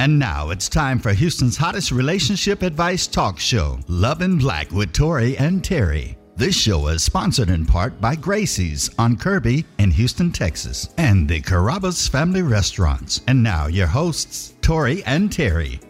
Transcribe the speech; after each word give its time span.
And 0.00 0.18
now 0.18 0.48
it's 0.48 0.70
time 0.70 0.98
for 0.98 1.12
Houston's 1.12 1.58
hottest 1.58 1.92
relationship 1.92 2.62
advice 2.62 3.06
talk 3.06 3.38
show, 3.38 3.78
Love 3.86 4.22
in 4.22 4.38
Black 4.38 4.70
with 4.72 4.94
Tory 4.94 5.36
and 5.36 5.62
Teri. 5.62 6.16
This 6.36 6.56
show 6.56 6.88
is 6.88 7.02
sponsored 7.02 7.50
in 7.50 7.66
part 7.66 8.00
by 8.00 8.16
Gracie's 8.16 8.88
on 8.98 9.18
Kirby 9.18 9.66
in 9.78 9.90
Houston, 9.90 10.32
Texas, 10.32 10.88
and 10.96 11.28
the 11.28 11.42
Carrabba's 11.42 12.08
Family 12.08 12.40
Restaurants. 12.40 13.20
And 13.26 13.42
now 13.42 13.66
your 13.66 13.88
hosts, 13.88 14.54
Tory 14.62 15.04
and 15.04 15.28
Teri. 15.28 15.89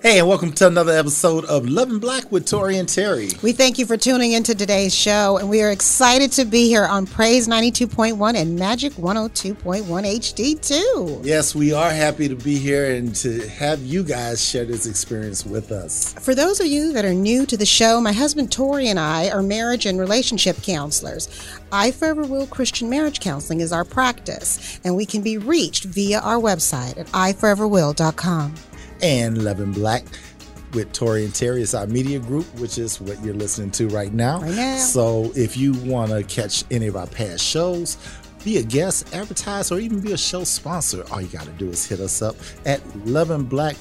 Hey, 0.00 0.20
and 0.20 0.28
welcome 0.28 0.52
to 0.52 0.66
another 0.68 0.92
episode 0.92 1.44
of 1.46 1.68
Love 1.68 1.90
in 1.90 1.98
Black 1.98 2.30
with 2.30 2.46
Tory 2.46 2.78
and 2.78 2.88
Teri. 2.88 3.42
We 3.42 3.50
thank 3.50 3.80
you 3.80 3.84
for 3.84 3.96
tuning 3.96 4.30
into 4.30 4.54
today's 4.54 4.94
show, 4.94 5.38
and 5.38 5.50
we 5.50 5.60
are 5.60 5.72
excited 5.72 6.30
to 6.32 6.44
be 6.44 6.68
here 6.68 6.84
on 6.84 7.04
Praise 7.04 7.48
92.1 7.48 8.36
and 8.36 8.56
Majic 8.56 8.92
102.1 8.92 9.82
HD2. 9.82 11.26
Yes, 11.26 11.52
we 11.52 11.72
are 11.72 11.90
happy 11.90 12.28
to 12.28 12.36
be 12.36 12.58
here 12.58 12.94
and 12.94 13.12
to 13.16 13.48
have 13.48 13.80
you 13.80 14.04
guys 14.04 14.40
share 14.40 14.64
this 14.64 14.86
experience 14.86 15.44
with 15.44 15.72
us. 15.72 16.12
For 16.12 16.32
those 16.32 16.60
of 16.60 16.68
you 16.68 16.92
that 16.92 17.04
are 17.04 17.12
new 17.12 17.44
to 17.46 17.56
the 17.56 17.66
show, 17.66 18.00
my 18.00 18.12
husband 18.12 18.52
Tory 18.52 18.86
and 18.86 19.00
I 19.00 19.30
are 19.30 19.42
marriage 19.42 19.84
and 19.84 19.98
relationship 19.98 20.62
counselors. 20.62 21.28
I 21.72 21.90
Forever 21.90 22.22
Will 22.22 22.46
Christian 22.46 22.88
Marriage 22.88 23.18
Counseling 23.18 23.60
is 23.60 23.72
our 23.72 23.84
practice, 23.84 24.78
and 24.84 24.94
we 24.94 25.04
can 25.04 25.22
be 25.22 25.38
reached 25.38 25.86
via 25.86 26.20
our 26.20 26.38
website 26.38 26.96
at 26.98 27.06
iforeverwill.com 27.08 28.54
and 29.02 29.44
Love 29.44 29.60
in 29.60 29.72
Black 29.72 30.04
with 30.72 30.92
Tory 30.92 31.24
and 31.24 31.32
Teri. 31.32 31.62
It's 31.62 31.74
our 31.74 31.86
media 31.86 32.18
group, 32.18 32.46
which 32.58 32.78
is 32.78 33.00
what 33.00 33.22
you're 33.24 33.34
listening 33.34 33.70
to 33.72 33.88
right 33.88 34.12
now. 34.12 34.40
Right 34.40 34.54
now. 34.54 34.76
So 34.76 35.32
if 35.34 35.56
you 35.56 35.72
want 35.84 36.10
to 36.10 36.22
catch 36.24 36.64
any 36.70 36.86
of 36.86 36.96
our 36.96 37.06
past 37.06 37.44
shows, 37.44 37.96
be 38.44 38.58
a 38.58 38.62
guest, 38.62 39.14
advertise, 39.14 39.72
or 39.72 39.78
even 39.78 40.00
be 40.00 40.12
a 40.12 40.18
show 40.18 40.44
sponsor, 40.44 41.04
all 41.10 41.20
you 41.20 41.28
got 41.28 41.44
to 41.44 41.52
do 41.52 41.68
is 41.68 41.86
hit 41.86 42.00
us 42.00 42.22
up 42.22 42.36
at 42.66 42.80
Love 43.06 43.30
in 43.30 43.44
Black 43.44 43.76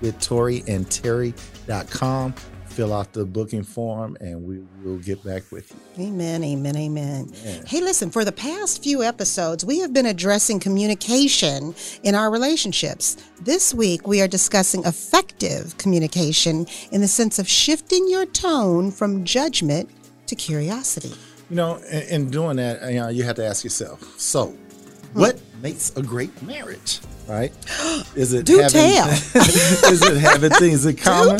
with 0.00 0.18
Tori 0.20 0.64
and 0.66 0.90
Terry.com 0.90 2.34
fill 2.72 2.92
out 2.92 3.12
the 3.12 3.24
booking 3.24 3.62
form 3.62 4.16
and 4.20 4.42
we 4.42 4.64
will 4.82 4.98
get 4.98 5.22
back 5.22 5.42
with 5.52 5.70
you. 5.70 6.06
Amen, 6.06 6.42
amen, 6.42 6.76
amen, 6.76 7.30
amen. 7.44 7.64
Hey, 7.66 7.80
listen, 7.80 8.10
for 8.10 8.24
the 8.24 8.32
past 8.32 8.82
few 8.82 9.02
episodes, 9.02 9.64
we 9.64 9.78
have 9.80 9.92
been 9.92 10.06
addressing 10.06 10.58
communication 10.58 11.74
in 12.02 12.14
our 12.14 12.30
relationships. 12.30 13.16
This 13.40 13.74
week, 13.74 14.06
we 14.06 14.22
are 14.22 14.28
discussing 14.28 14.84
effective 14.84 15.76
communication 15.76 16.66
in 16.90 17.02
the 17.02 17.08
sense 17.08 17.38
of 17.38 17.46
shifting 17.46 18.08
your 18.08 18.26
tone 18.26 18.90
from 18.90 19.24
judgment 19.24 19.90
to 20.26 20.34
curiosity. 20.34 21.12
You 21.50 21.56
know, 21.56 21.76
in, 21.90 22.02
in 22.02 22.30
doing 22.30 22.56
that, 22.56 22.90
you, 22.90 23.00
know, 23.00 23.08
you 23.08 23.24
have 23.24 23.36
to 23.36 23.46
ask 23.46 23.64
yourself 23.64 24.02
so, 24.18 24.46
hmm. 24.46 25.20
what 25.20 25.40
makes 25.62 25.96
a 25.96 26.02
great 26.02 26.42
marriage? 26.42 27.00
right? 27.28 27.52
Is 28.16 28.32
it 28.32 28.46
Do 28.46 28.58
having, 28.58 28.72
tell. 28.72 29.08
is 29.42 30.02
it 30.02 30.16
having 30.18 30.50
things 30.50 30.84
in 30.84 30.96
common? 31.08 31.36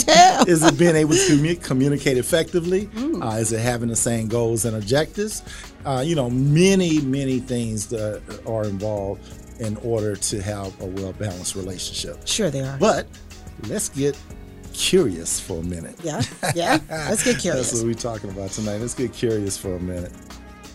Is 0.46 0.62
it 0.62 0.78
being 0.78 0.96
able 0.96 1.12
to 1.12 1.18
commu- 1.18 1.62
communicate 1.62 2.16
effectively? 2.18 2.86
Mm. 2.86 3.22
Uh, 3.22 3.36
is 3.36 3.52
it 3.52 3.60
having 3.60 3.88
the 3.88 3.96
same 3.96 4.28
goals 4.28 4.64
and 4.64 4.76
objectives? 4.76 5.42
Uh, 5.84 6.02
you 6.04 6.14
know, 6.14 6.30
many 6.30 7.00
many 7.00 7.40
things 7.40 7.88
that 7.88 8.22
are 8.46 8.64
involved 8.64 9.28
in 9.60 9.76
order 9.78 10.16
to 10.16 10.40
have 10.40 10.80
a 10.80 10.86
well 10.86 11.12
balanced 11.14 11.56
relationship. 11.56 12.26
Sure, 12.26 12.50
they 12.50 12.60
are. 12.60 12.78
But 12.78 13.06
let's 13.68 13.88
get 13.88 14.16
curious 14.72 15.40
for 15.40 15.58
a 15.58 15.62
minute. 15.64 15.96
Yeah, 16.02 16.22
yeah. 16.54 16.78
Let's 16.88 17.24
get 17.24 17.38
curious. 17.40 17.70
That's 17.70 17.82
what 17.82 17.86
we're 17.88 17.94
talking 17.94 18.30
about 18.30 18.50
tonight. 18.50 18.78
Let's 18.78 18.94
get 18.94 19.12
curious 19.12 19.58
for 19.58 19.74
a 19.74 19.80
minute. 19.80 20.12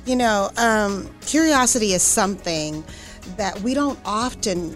You 0.06 0.16
know, 0.16 0.52
um, 0.58 1.10
curiosity 1.26 1.94
is 1.94 2.02
something 2.02 2.84
that 3.36 3.60
we 3.62 3.74
don't 3.74 4.00
often 4.06 4.76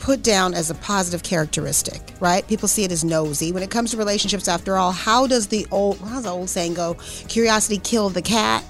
put 0.00 0.22
down 0.22 0.54
as 0.54 0.70
a 0.70 0.74
positive 0.76 1.22
characteristic, 1.22 2.00
right? 2.20 2.46
People 2.46 2.68
see 2.68 2.84
it 2.84 2.92
as 2.92 3.02
nosy. 3.02 3.50
When 3.50 3.62
it 3.62 3.70
comes 3.70 3.90
to 3.90 3.96
relationships, 3.96 4.46
after 4.46 4.76
all, 4.76 4.92
how 4.92 5.26
does 5.26 5.48
the 5.48 5.66
old 5.70 5.98
how's 5.98 6.24
the 6.24 6.30
old 6.30 6.48
saying 6.48 6.74
go? 6.74 6.94
Curiosity 7.28 7.78
killed 7.78 8.14
the 8.14 8.22
cat. 8.22 8.62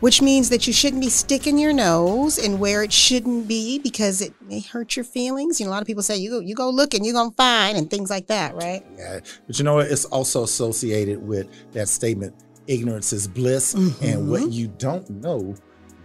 Which 0.00 0.22
means 0.22 0.48
that 0.50 0.66
you 0.66 0.72
shouldn't 0.72 1.02
be 1.02 1.10
sticking 1.10 1.58
your 1.58 1.72
nose 1.72 2.38
in 2.38 2.60
where 2.60 2.84
it 2.84 2.92
shouldn't 2.92 3.48
be 3.48 3.80
because 3.80 4.22
it 4.22 4.32
may 4.40 4.60
hurt 4.60 4.94
your 4.94 5.04
feelings. 5.04 5.58
You 5.58 5.66
know, 5.66 5.70
a 5.70 5.74
lot 5.74 5.82
of 5.82 5.88
people 5.88 6.04
say 6.04 6.16
you 6.16 6.30
go, 6.30 6.38
you 6.38 6.54
go 6.54 6.70
looking, 6.70 7.04
you're 7.04 7.14
gonna 7.14 7.32
find, 7.32 7.76
and 7.76 7.90
things 7.90 8.08
like 8.08 8.28
that, 8.28 8.54
right? 8.54 8.86
Yeah, 8.96 9.18
but 9.46 9.58
you 9.58 9.64
know 9.64 9.74
what? 9.74 9.88
It's 9.88 10.04
also 10.04 10.44
associated 10.44 11.20
with 11.20 11.48
that 11.72 11.88
statement: 11.88 12.34
ignorance 12.68 13.12
is 13.12 13.26
bliss, 13.26 13.74
mm-hmm. 13.74 14.04
and 14.04 14.30
what 14.30 14.52
you 14.52 14.68
don't 14.68 15.10
know 15.10 15.56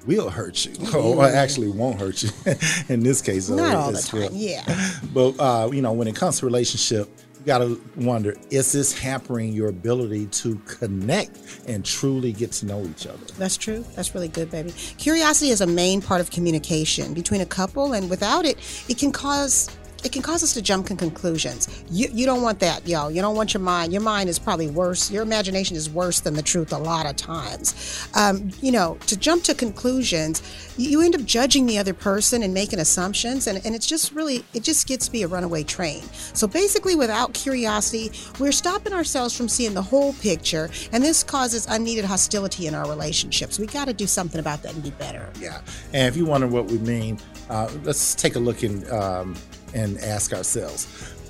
will 0.06 0.30
hurt 0.30 0.66
you, 0.66 0.74
or 0.98 1.26
actually 1.26 1.70
won't 1.70 2.00
hurt 2.00 2.24
you. 2.24 2.30
In 2.90 3.02
this 3.02 3.22
case, 3.22 3.50
not 3.50 3.76
all 3.76 3.92
the 3.92 4.02
time. 4.02 4.30
Yeah. 4.32 4.64
But 5.14 5.40
uh, 5.40 5.70
you 5.72 5.82
know, 5.82 5.94
when 5.94 6.08
it 6.08 6.16
comes 6.16 6.40
to 6.40 6.46
relationship, 6.46 7.08
you 7.40 7.46
got 7.46 7.60
to 7.60 7.82
wonder: 7.98 8.36
is 8.50 8.72
this 8.72 8.98
hampering 8.98 9.54
your 9.54 9.68
ability 9.68 10.28
to 10.28 10.56
connect 10.66 11.40
and 11.68 11.86
truly 11.86 12.32
get 12.32 12.52
to 12.54 12.66
know 12.66 12.84
each 12.84 13.06
other? 13.06 13.26
That's 13.38 13.58
true. 13.58 13.86
That's 13.96 14.16
really 14.16 14.28
good, 14.28 14.50
baby. 14.50 14.72
Curiosity 14.98 15.52
is 15.52 15.62
a 15.62 15.68
main 15.68 16.02
part 16.02 16.22
of 16.22 16.32
communication 16.32 17.14
between 17.14 17.42
a 17.42 17.46
couple, 17.46 17.94
and 17.94 18.10
without 18.10 18.46
it, 18.46 18.58
it 18.90 18.98
can 18.98 19.12
cause 19.12 19.70
it 20.04 20.12
can 20.12 20.22
cause 20.22 20.44
us 20.44 20.54
to 20.54 20.62
jump 20.62 20.88
to 20.88 20.96
conclusions. 20.96 21.84
You, 21.90 22.08
you 22.12 22.26
don't 22.26 22.42
want 22.42 22.60
that, 22.60 22.88
yo. 22.88 23.08
You 23.08 23.22
don't 23.22 23.36
want 23.36 23.54
your 23.54 23.62
mind. 23.62 23.94
Your 23.94 24.02
mind 24.02 24.30
is 24.30 24.40
probably 24.40 24.68
worse. 24.68 25.12
Your 25.12 25.24
imagination 25.24 25.76
is 25.76 25.90
worse 25.90 26.20
than 26.20 26.34
the 26.34 26.42
truth 26.42 26.74
a 26.74 26.78
lot 26.78 27.06
of 27.06 27.16
times. 27.16 28.08
Um, 28.16 28.52
you 28.62 28.72
know, 28.72 28.98
to 29.08 29.18
jump 29.18 29.44
to 29.44 29.54
conclusions, 29.54 30.42
you 30.78 31.02
end 31.02 31.16
up 31.16 31.24
judging 31.24 31.66
the 31.66 31.78
other 31.78 31.94
person 31.94 32.44
and 32.44 32.54
making 32.54 32.80
assumptions, 32.80 33.48
and, 33.48 33.64
and 33.66 33.76
it's 33.76 33.86
just 33.86 34.14
really, 34.14 34.44
it 34.54 34.64
just 34.64 34.88
gets 34.88 35.06
to 35.06 35.12
be 35.12 35.24
a 35.24 35.28
runaway 35.28 35.64
train. 35.64 36.02
So 36.34 36.48
basically, 36.48 36.96
without 36.96 37.34
curiosity, 37.34 38.12
we're 38.40 38.52
stopping 38.52 38.94
ourselves 38.94 39.36
from 39.36 39.48
seeing 39.48 39.74
the 39.74 39.82
whole 39.82 40.14
picture, 40.14 40.70
and 40.92 41.04
this 41.04 41.24
causes 41.24 41.66
unneeded 41.68 42.06
hostility 42.06 42.68
in 42.68 42.76
our 42.76 42.88
relationships. 42.90 43.60
We 43.60 43.68
got 43.68 43.86
to 43.86 43.94
do 43.94 44.08
something 44.08 44.40
about 44.40 44.64
that 44.64 44.74
and 44.74 44.84
be 44.84 44.92
better. 44.92 45.32
Yeah. 45.40 45.62
And 45.94 46.08
if 46.08 46.18
you 46.18 46.26
wonder 46.26 46.48
what 46.48 46.66
we 46.66 46.78
mean, 46.80 47.20
uh, 47.50 47.70
let's 47.84 48.16
take 48.16 48.36
a 48.36 48.40
look 48.40 48.64
in. 48.64 48.90
Um, 48.92 49.36
and 49.74 49.98
ask 50.00 50.34
ourselves, 50.34 50.86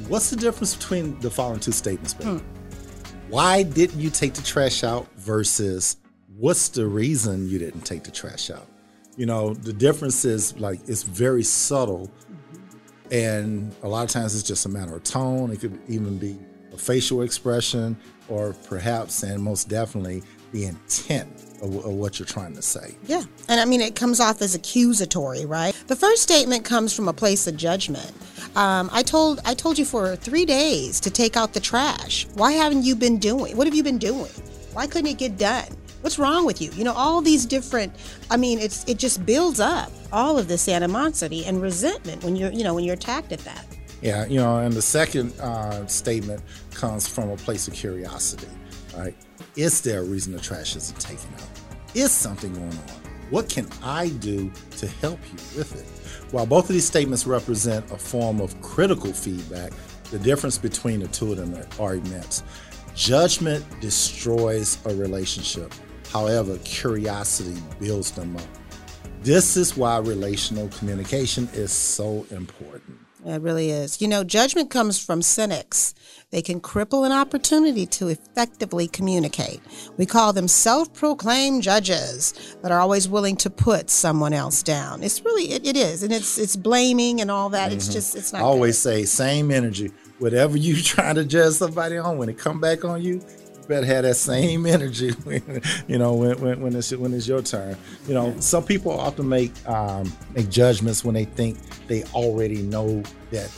what's 0.07 0.29
the 0.29 0.35
difference 0.35 0.75
between 0.75 1.19
the 1.19 1.29
following 1.29 1.59
two 1.59 1.71
statements, 1.71 2.13
baby? 2.13 2.31
Hmm. 2.31 2.37
Why 3.29 3.63
didn't 3.63 3.99
you 3.99 4.09
take 4.09 4.33
the 4.33 4.43
trash 4.43 4.83
out 4.83 5.07
versus 5.17 5.97
what's 6.37 6.69
the 6.69 6.85
reason 6.85 7.49
you 7.49 7.57
didn't 7.57 7.81
take 7.81 8.03
the 8.03 8.11
trash 8.11 8.51
out? 8.51 8.67
You 9.15 9.25
know, 9.25 9.53
the 9.53 9.73
difference 9.73 10.25
is 10.25 10.57
like 10.59 10.79
it's 10.87 11.03
very 11.03 11.43
subtle. 11.43 12.11
And 13.11 13.75
a 13.83 13.87
lot 13.87 14.03
of 14.03 14.09
times 14.09 14.35
it's 14.35 14.47
just 14.47 14.65
a 14.65 14.69
matter 14.69 14.95
of 14.95 15.03
tone. 15.03 15.51
It 15.51 15.59
could 15.59 15.79
even 15.87 16.17
be 16.17 16.37
a 16.73 16.77
facial 16.77 17.21
expression, 17.21 17.95
or 18.27 18.53
perhaps, 18.67 19.23
and 19.23 19.41
most 19.41 19.69
definitely, 19.69 20.23
the 20.51 20.65
intent 20.65 21.29
of, 21.61 21.75
of, 21.77 21.93
what 21.93 22.19
you're 22.19 22.25
trying 22.25 22.55
to 22.55 22.61
say. 22.61 22.95
Yeah. 23.05 23.23
And 23.47 23.59
I 23.59 23.65
mean, 23.65 23.81
it 23.81 23.95
comes 23.95 24.19
off 24.19 24.41
as 24.41 24.55
accusatory, 24.55 25.45
right? 25.45 25.73
The 25.87 25.95
first 25.95 26.23
statement 26.23 26.65
comes 26.65 26.95
from 26.95 27.07
a 27.07 27.13
place 27.13 27.47
of 27.47 27.57
judgment. 27.57 28.11
Um, 28.55 28.89
I 28.93 29.01
told 29.01 29.39
I 29.45 29.53
told 29.53 29.79
you 29.79 29.85
for 29.85 30.15
three 30.15 30.45
days 30.45 30.99
to 31.01 31.09
take 31.09 31.35
out 31.35 31.53
the 31.53 31.59
trash. 31.59 32.27
Why 32.35 32.51
haven't 32.51 32.83
you 32.83 32.95
been 32.95 33.17
doing? 33.17 33.57
What 33.57 33.65
have 33.67 33.75
you 33.75 33.83
been 33.83 33.97
doing? 33.97 34.31
Why 34.73 34.87
couldn't 34.87 35.07
it 35.07 35.17
get 35.17 35.37
done? 35.37 35.67
What's 36.01 36.19
wrong 36.19 36.45
with 36.45 36.61
you? 36.61 36.69
You 36.71 36.83
know, 36.83 36.93
all 36.93 37.21
these 37.21 37.45
different. 37.45 37.95
I 38.29 38.37
mean, 38.37 38.59
it's 38.59 38.87
it 38.87 38.99
just 38.99 39.25
builds 39.25 39.59
up 39.59 39.91
all 40.11 40.37
of 40.37 40.47
this 40.47 40.67
animosity 40.67 41.45
and 41.45 41.61
resentment 41.61 42.23
when 42.23 42.35
you're 42.35 42.51
you 42.51 42.63
know 42.63 42.73
when 42.73 42.83
you're 42.83 42.95
attacked 42.95 43.31
at 43.31 43.39
that. 43.39 43.65
Yeah, 44.01 44.25
you 44.25 44.37
know, 44.37 44.57
and 44.59 44.73
the 44.73 44.81
second 44.81 45.39
uh, 45.39 45.87
statement 45.87 46.41
comes 46.73 47.07
from 47.07 47.29
a 47.29 47.37
place 47.37 47.67
of 47.67 47.73
curiosity. 47.73 48.47
Right? 48.95 49.15
Is 49.55 49.81
there 49.81 50.01
a 50.01 50.03
reason 50.03 50.33
the 50.33 50.39
trash 50.39 50.75
isn't 50.75 50.99
taken 50.99 51.33
out? 51.35 51.49
Is 51.95 52.11
something 52.11 52.53
going 52.53 52.67
on? 52.67 53.01
What 53.29 53.49
can 53.49 53.67
I 53.81 54.09
do 54.09 54.51
to 54.77 54.87
help 54.87 55.19
you 55.31 55.57
with 55.57 55.75
it? 55.75 55.92
While 56.31 56.45
both 56.45 56.69
of 56.69 56.73
these 56.73 56.87
statements 56.87 57.27
represent 57.27 57.91
a 57.91 57.97
form 57.97 58.41
of 58.41 58.59
critical 58.61 59.13
feedback, 59.13 59.71
the 60.11 60.17
difference 60.19 60.57
between 60.57 61.01
the 61.01 61.07
two 61.07 61.31
of 61.31 61.37
them 61.37 61.55
are 61.79 61.95
immense. 61.95 62.43
Judgment 62.95 63.63
destroys 63.81 64.77
a 64.85 64.95
relationship. 64.95 65.71
However, 66.11 66.57
curiosity 66.63 67.61
builds 67.79 68.11
them 68.11 68.35
up. 68.37 68.43
This 69.21 69.55
is 69.55 69.77
why 69.77 69.99
relational 69.99 70.67
communication 70.69 71.47
is 71.53 71.71
so 71.71 72.25
important. 72.31 72.72
It 73.25 73.41
really 73.41 73.69
is. 73.69 74.01
You 74.01 74.07
know, 74.07 74.23
judgment 74.23 74.69
comes 74.69 75.03
from 75.03 75.21
cynics. 75.21 75.93
They 76.31 76.41
can 76.41 76.59
cripple 76.59 77.05
an 77.05 77.11
opportunity 77.11 77.85
to 77.85 78.07
effectively 78.07 78.87
communicate. 78.87 79.61
We 79.97 80.05
call 80.05 80.33
them 80.33 80.47
self 80.47 80.93
proclaimed 80.93 81.63
judges 81.63 82.57
that 82.61 82.71
are 82.71 82.79
always 82.79 83.07
willing 83.07 83.37
to 83.37 83.49
put 83.49 83.89
someone 83.89 84.33
else 84.33 84.63
down. 84.63 85.03
It's 85.03 85.23
really, 85.23 85.51
it, 85.51 85.65
it 85.65 85.77
is. 85.77 86.03
And 86.03 86.11
it's 86.11 86.37
it's 86.37 86.55
blaming 86.55 87.21
and 87.21 87.29
all 87.31 87.49
that. 87.49 87.67
Mm-hmm. 87.67 87.77
It's 87.77 87.87
just, 87.87 88.15
it's 88.15 88.33
not. 88.33 88.41
I 88.41 88.45
always 88.45 88.75
good. 88.83 88.89
say, 88.89 89.05
same 89.05 89.51
energy. 89.51 89.91
Whatever 90.19 90.57
you 90.57 90.75
trying 90.81 91.15
to 91.15 91.23
judge 91.23 91.53
somebody 91.53 91.97
on, 91.97 92.17
when 92.17 92.29
it 92.29 92.37
come 92.37 92.59
back 92.59 92.83
on 92.83 93.01
you, 93.01 93.21
better 93.67 93.85
have 93.85 94.03
that 94.03 94.15
same 94.15 94.65
energy 94.77 95.11
when, 95.23 95.61
you 95.87 95.97
know 95.97 96.13
when, 96.13 96.39
when, 96.39 96.61
when, 96.61 96.75
it's 96.75 96.91
when 96.93 97.13
it's 97.13 97.27
your 97.27 97.41
turn 97.41 97.75
you 98.07 98.13
know 98.13 98.35
some 98.39 98.63
people 98.63 98.91
often 98.91 99.27
make 99.27 99.51
um, 99.67 100.11
make 100.35 100.49
judgments 100.49 101.03
when 101.03 101.13
they 101.13 101.25
think 101.25 101.57
they 101.87 102.03
already 102.13 102.61
know 102.61 103.01
that 103.31 103.49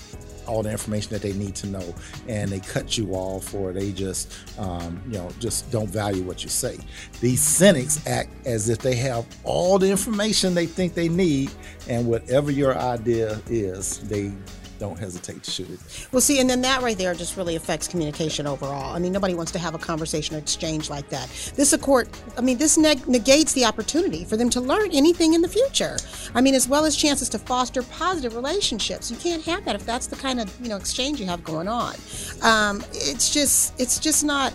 all 0.48 0.64
the 0.64 0.72
information 0.72 1.12
that 1.12 1.22
they 1.22 1.34
need 1.34 1.56
to 1.56 1.68
know, 1.68 1.96
and 2.28 2.52
they 2.52 2.60
cut 2.60 2.98
you 2.98 3.12
off, 3.14 3.54
or 3.54 3.74
they 3.74 3.92
just, 3.92 4.34
um, 4.60 5.02
you 5.08 5.18
know, 5.18 5.30
just 5.40 5.70
don't 5.72 5.90
value 5.90 6.24
what 6.24 6.44
you 6.44 6.50
say. 6.50 6.78
These 7.22 7.42
cynics 7.42 8.06
act 8.08 8.30
as 8.46 8.70
if 8.70 8.80
they 8.80 8.96
have 8.96 9.26
all 9.44 9.78
the 9.80 9.90
information 9.90 10.54
they 10.54 10.66
think 10.66 10.94
they 10.94 11.10
need, 11.10 11.52
and 11.90 12.08
whatever 12.08 12.52
your 12.52 12.78
idea 12.78 13.40
is, 13.48 14.00
they 14.08 14.32
don't 14.80 14.98
hesitate 14.98 15.44
to 15.44 15.52
shoot 15.52 15.70
it. 15.70 16.08
Well, 16.12 16.22
see, 16.22 16.40
and 16.40 16.50
then 16.50 16.62
that 16.62 16.82
right 16.82 16.98
there 16.98 17.14
just 17.14 17.38
really 17.38 17.56
affects 17.56 17.88
communication 17.88 18.48
overall. 18.48 18.96
I 18.96 19.00
mean, 19.00 19.12
nobody 19.12 19.34
wants 19.34 19.52
to 19.54 19.60
have 19.60 19.76
a 19.76 19.78
conversation 19.78 20.36
or 20.36 20.40
exchange 20.40 20.90
like 20.90 21.10
that. 21.10 21.30
This 21.56 21.74
accord, 21.74 22.10
I 22.38 22.42
mean, 22.42 22.58
this 22.58 22.78
neg- 22.78 23.08
negates 23.08 23.54
the 23.54 23.66
opportunity 23.66 24.26
for 24.26 24.38
them 24.38 24.50
to 24.52 24.62
learn 24.62 24.92
anything 24.92 25.34
in 25.34 25.42
the 25.42 25.48
future. 25.48 25.98
I 26.34 26.42
mean, 26.42 26.56
as 26.56 26.68
well 26.68 26.86
as 26.86 26.96
chances 26.96 27.30
to 27.30 27.40
foster 27.40 27.84
positive 27.84 28.36
relationships. 28.36 29.10
You 29.12 29.18
can't 29.18 29.44
have 29.44 29.66
that 29.66 29.76
if 29.76 29.86
that's 29.86 30.08
the 30.08 30.16
kind 30.16 30.40
of 30.40 30.54
you 30.62 30.70
know 30.70 30.78
exchange 30.78 31.20
you 31.20 31.26
have 31.28 31.44
going 31.44 31.68
on. 31.68 31.96
Um, 32.42 32.84
it's 32.94 33.34
just, 33.34 33.80
it's 33.80 34.00
just 34.00 34.24
not 34.24 34.54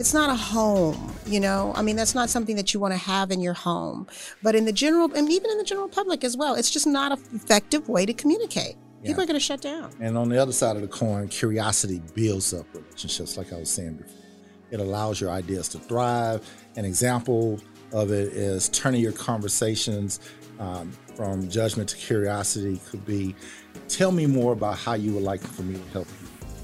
it's 0.00 0.14
not 0.14 0.30
a 0.30 0.34
home, 0.34 1.14
you 1.26 1.40
know. 1.40 1.74
I 1.76 1.82
mean, 1.82 1.94
that's 1.94 2.14
not 2.14 2.30
something 2.30 2.56
that 2.56 2.72
you 2.72 2.80
want 2.80 2.94
to 2.94 2.98
have 2.98 3.30
in 3.30 3.42
your 3.42 3.52
home. 3.52 4.06
But 4.42 4.54
in 4.54 4.64
the 4.64 4.72
general, 4.72 5.12
and 5.14 5.30
even 5.30 5.50
in 5.50 5.58
the 5.58 5.64
general 5.64 5.88
public 5.88 6.24
as 6.24 6.38
well, 6.38 6.54
it's 6.54 6.70
just 6.70 6.86
not 6.86 7.12
an 7.12 7.18
effective 7.34 7.86
way 7.86 8.06
to 8.06 8.14
communicate. 8.14 8.76
People 9.02 9.20
Yeah. 9.20 9.24
are 9.24 9.26
going 9.26 9.34
to 9.34 9.40
shut 9.40 9.60
down. 9.60 9.90
And 10.00 10.16
on 10.18 10.28
the 10.28 10.40
other 10.40 10.52
side 10.52 10.76
of 10.76 10.82
the 10.82 10.88
coin, 10.88 11.28
curiosity 11.28 12.02
builds 12.14 12.52
up 12.52 12.66
relationships, 12.74 13.36
like 13.36 13.52
I 13.52 13.56
was 13.58 13.70
saying 13.70 13.94
before. 13.94 14.14
It 14.70 14.78
allows 14.80 15.20
your 15.20 15.30
ideas 15.30 15.68
to 15.70 15.78
thrive. 15.78 16.48
An 16.76 16.84
example 16.84 17.58
of 17.92 18.12
it 18.12 18.32
is 18.34 18.68
turning 18.68 19.00
your 19.00 19.12
conversations 19.12 20.20
um, 20.60 20.92
from 21.16 21.48
judgment 21.48 21.88
to 21.88 21.96
curiosity 21.96 22.78
could 22.90 23.04
be 23.06 23.34
tell 23.88 24.12
me 24.12 24.26
more 24.26 24.52
about 24.52 24.76
how 24.78 24.94
you 24.94 25.12
would 25.14 25.22
like 25.24 25.40
for 25.40 25.62
me 25.62 25.74
to 25.78 25.84
help 25.92 26.06
you 26.19 26.19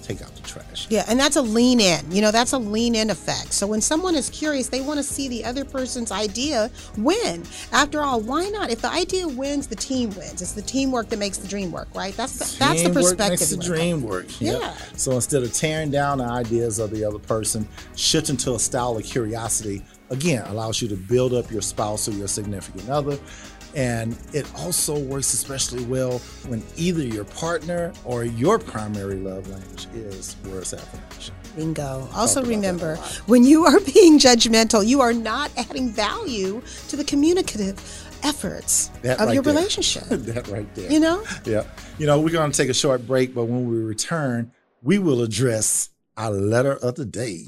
take 0.07 0.23
out 0.23 0.35
the 0.35 0.43
trash. 0.43 0.87
Yeah, 0.89 1.05
and 1.09 1.19
that's 1.19 1.37
a 1.37 1.43
lean 1.43 1.81
in. 1.81 2.11
You 2.11 2.23
know, 2.23 2.31
that's 2.31 2.53
a 2.53 2.59
lean 2.59 2.95
in 2.95 3.11
effect. 3.11 3.53
So 3.53 3.67
when 3.67 3.81
someone 3.81 4.15
is 4.15 4.31
curious, 4.31 4.69
they 4.69 4.81
want 4.81 4.99
to 4.99 5.03
see 5.03 5.29
the 5.29 5.45
other 5.45 5.65
person's 5.65 6.13
idea 6.13 6.71
win. 6.97 7.43
After 7.73 8.03
all, 8.03 8.21
why 8.21 8.49
not? 8.49 8.71
If 8.71 8.83
the 8.83 8.91
idea 8.91 9.27
wins, 9.27 9.67
the 9.67 9.77
team 9.77 10.11
wins. 10.11 10.41
It's 10.43 10.53
the 10.53 10.63
teamwork 10.63 11.09
that 11.09 11.19
makes 11.19 11.39
the 11.39 11.49
dream 11.49 11.73
work, 11.73 11.89
right? 11.95 12.17
That's 12.17 12.33
the, 12.35 12.59
that's 12.59 12.83
the 12.83 12.89
Teamwork 12.89 13.05
perspective. 13.05 13.31
makes 13.41 13.51
the 13.51 13.63
dream 13.63 14.03
work. 14.03 14.41
Yep. 14.41 14.61
Yeah. 14.61 14.77
So 14.97 15.13
instead 15.13 15.43
of 15.43 15.53
tearing 15.53 15.91
down 15.91 16.19
the 16.19 16.25
ideas 16.25 16.79
of 16.79 16.91
the 16.91 17.05
other 17.05 17.19
person, 17.19 17.67
shifting 17.97 18.37
to 18.39 18.55
a 18.55 18.59
style 18.59 18.97
of 18.97 19.05
curiosity. 19.05 19.83
Again, 20.09 20.47
allows 20.47 20.81
you 20.81 20.87
to 20.89 20.95
build 20.95 21.35
up 21.35 21.51
your 21.51 21.63
spouse 21.63 22.07
or 22.07 22.13
your 22.13 22.29
significant 22.29 22.89
other. 22.89 23.19
And 23.77 24.17
it 24.33 24.51
also 24.59 24.99
works 24.99 25.35
especially 25.35 25.85
well 25.85 26.19
when 26.49 26.63
either 26.77 27.03
your 27.03 27.25
partner 27.25 27.93
or 28.05 28.25
your 28.25 28.59
primary 28.59 29.17
love 29.17 29.49
language 29.51 29.87
is 29.95 30.35
words 30.47 30.73
affirmation. 30.73 31.35
Bingo. 31.55 32.09
Also, 32.15 32.41
about 32.41 32.49
that 32.49 32.55
a 32.55 32.57
remember 32.57 32.97
when 33.27 33.45
you 33.45 33.67
are 33.67 33.79
being 33.95 34.19
judgmental, 34.19 34.85
you 34.87 35.03
are 35.03 35.13
not 35.13 35.51
adding 35.59 35.91
value 35.91 36.63
to 36.89 36.97
the 36.97 37.05
communicative 37.05 37.77
efforts 38.23 38.89
That 39.03 39.21
of 39.21 39.27
right 39.29 39.35
your 39.35 39.43
there. 39.43 39.55
relationship. 39.55 40.05
that 40.09 40.49
right 40.49 40.75
there. 40.75 40.91
You 40.91 41.01
know? 41.01 41.23
Yeah. 41.45 41.65
You 41.99 42.07
know, 42.07 42.19
we're 42.19 42.31
going 42.31 42.51
to 42.51 42.57
take 42.57 42.71
a 42.71 42.75
short 42.75 43.07
break, 43.07 43.35
but 43.35 43.45
when 43.45 43.69
we 43.69 43.77
return, 43.77 44.53
we 44.83 44.99
will 44.99 45.21
address 45.23 45.91
our 46.17 46.31
letter 46.31 46.77
of 46.77 46.95
the 46.95 47.05
day. 47.05 47.45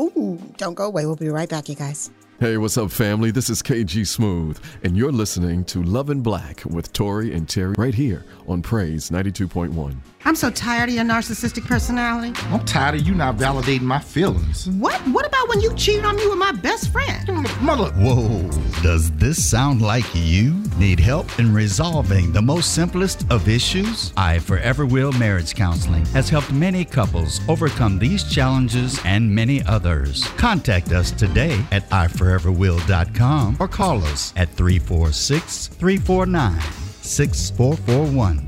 Ooh, 0.00 0.40
don't 0.56 0.74
go 0.74 0.84
away. 0.86 1.06
We'll 1.06 1.14
be 1.16 1.28
right 1.28 1.48
back, 1.48 1.68
you 1.68 1.76
guys. 1.76 2.10
Hey, 2.40 2.56
what's 2.56 2.78
up, 2.78 2.90
family? 2.90 3.30
This 3.30 3.50
is 3.50 3.60
KG 3.60 4.06
Smooth, 4.06 4.58
and 4.82 4.96
you're 4.96 5.12
listening 5.12 5.62
to 5.66 5.82
Love 5.82 6.08
in 6.08 6.22
Black 6.22 6.64
with 6.64 6.90
Tory 6.90 7.34
and 7.34 7.46
Teri 7.46 7.76
right 7.76 7.94
here 7.94 8.24
on 8.48 8.62
Praise 8.62 9.10
92.1. 9.10 9.94
I'm 10.22 10.36
so 10.36 10.50
tired 10.50 10.90
of 10.90 10.94
your 10.94 11.04
narcissistic 11.04 11.64
personality. 11.66 12.38
I'm 12.50 12.64
tired 12.66 12.94
of 12.96 13.06
you 13.06 13.14
not 13.14 13.36
validating 13.36 13.82
my 13.82 13.98
feelings. 14.00 14.68
What? 14.68 15.00
What 15.08 15.26
about 15.26 15.48
when 15.48 15.62
you 15.62 15.74
cheated 15.74 16.04
on 16.04 16.14
me 16.16 16.26
with 16.26 16.36
my 16.36 16.52
best 16.52 16.92
friend? 16.92 17.26
Mother, 17.62 17.90
Whoa, 17.94 18.42
does 18.82 19.10
this 19.12 19.42
sound 19.48 19.80
like 19.80 20.04
you? 20.14 20.62
Need 20.78 21.00
help 21.00 21.26
in 21.38 21.54
resolving 21.54 22.32
the 22.32 22.42
most 22.42 22.74
simplest 22.74 23.24
of 23.30 23.48
issues? 23.48 24.12
I 24.16 24.38
Forever 24.40 24.84
Will 24.84 25.12
Marriage 25.12 25.54
Counseling 25.54 26.04
has 26.06 26.28
helped 26.28 26.52
many 26.52 26.84
couples 26.84 27.40
overcome 27.48 27.98
these 27.98 28.22
challenges 28.22 29.00
and 29.06 29.34
many 29.34 29.62
others. 29.64 30.24
Contact 30.36 30.92
us 30.92 31.10
today 31.12 31.58
at 31.72 31.88
iforeverwill.com 31.90 33.56
or 33.58 33.68
call 33.68 34.04
us 34.04 34.34
at 34.36 34.50
346 34.50 35.68
349 35.68 36.60
6441. 37.00 38.46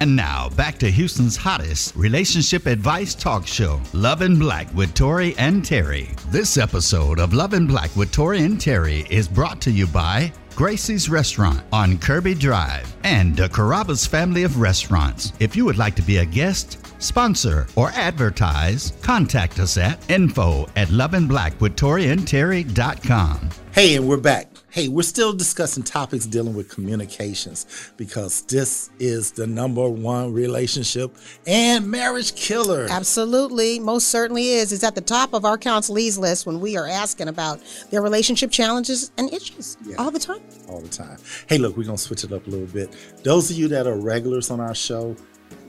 And 0.00 0.14
now 0.14 0.50
back 0.50 0.76
to 0.78 0.90
Houston's 0.90 1.36
hottest 1.36 1.96
relationship 1.96 2.66
advice 2.66 3.14
talk 3.14 3.46
show, 3.46 3.80
Love 3.92 4.22
in 4.22 4.38
Black 4.38 4.72
with 4.74 4.94
Tory 4.94 5.34
and 5.38 5.62
Teri. 5.62 6.14
This 6.30 6.58
episode 6.58 7.18
of 7.18 7.32
Love 7.32 7.54
in 7.54 7.66
Black 7.66 7.94
with 7.96 8.12
Tory 8.12 8.42
and 8.42 8.58
Teri 8.58 9.10
is 9.10 9.26
brought 9.26 9.60
to 9.62 9.70
you 9.70 9.86
by 9.86 10.30
Gracie's 10.54 11.08
Restaurant 11.08 11.62
on 11.72 11.96
Kirby 11.98 12.34
Drive 12.34 12.94
and 13.04 13.34
the 13.36 13.48
Carrabba's 13.48 14.06
family 14.06 14.42
of 14.42 14.58
restaurants. 14.58 15.32
If 15.38 15.56
you 15.56 15.64
would 15.64 15.78
like 15.78 15.94
to 15.96 16.02
be 16.02 16.18
a 16.18 16.24
guest, 16.24 16.78
sponsor, 16.98 17.66
or 17.76 17.90
advertise, 17.90 18.92
contact 19.02 19.58
us 19.58 19.78
at 19.78 20.10
info 20.10 20.66
at 20.76 20.88
loveandblackwithtoriandterry.com. 20.88 23.50
Hey, 23.72 23.96
and 23.96 24.08
we're 24.08 24.16
back. 24.16 24.55
Hey, 24.76 24.88
we're 24.88 25.04
still 25.04 25.32
discussing 25.32 25.84
topics 25.84 26.26
dealing 26.26 26.52
with 26.52 26.68
communications 26.68 27.64
because 27.96 28.42
this 28.42 28.90
is 28.98 29.30
the 29.30 29.46
number 29.46 29.88
one 29.88 30.34
relationship 30.34 31.16
and 31.46 31.90
marriage 31.90 32.34
killer. 32.34 32.86
Absolutely, 32.90 33.78
most 33.80 34.08
certainly 34.08 34.50
is. 34.50 34.74
It's 34.74 34.84
at 34.84 34.94
the 34.94 35.00
top 35.00 35.32
of 35.32 35.46
our 35.46 35.56
counselees 35.56 36.18
list 36.18 36.44
when 36.44 36.60
we 36.60 36.76
are 36.76 36.86
asking 36.86 37.28
about 37.28 37.58
their 37.90 38.02
relationship 38.02 38.50
challenges 38.50 39.12
and 39.16 39.32
issues 39.32 39.78
Yeah. 39.86 39.96
all 39.96 40.10
the 40.10 40.18
time. 40.18 40.42
all 40.68 40.82
the 40.82 40.88
time. 40.88 41.16
Hey, 41.46 41.56
look, 41.56 41.74
we're 41.78 41.84
gonna 41.84 41.96
switch 41.96 42.22
it 42.24 42.32
up 42.34 42.46
a 42.46 42.50
little 42.50 42.66
bit. 42.66 42.90
Those 43.22 43.50
of 43.50 43.56
you 43.56 43.68
that 43.68 43.86
are 43.86 43.96
regulars 43.96 44.50
on 44.50 44.60
our 44.60 44.74
show, 44.74 45.16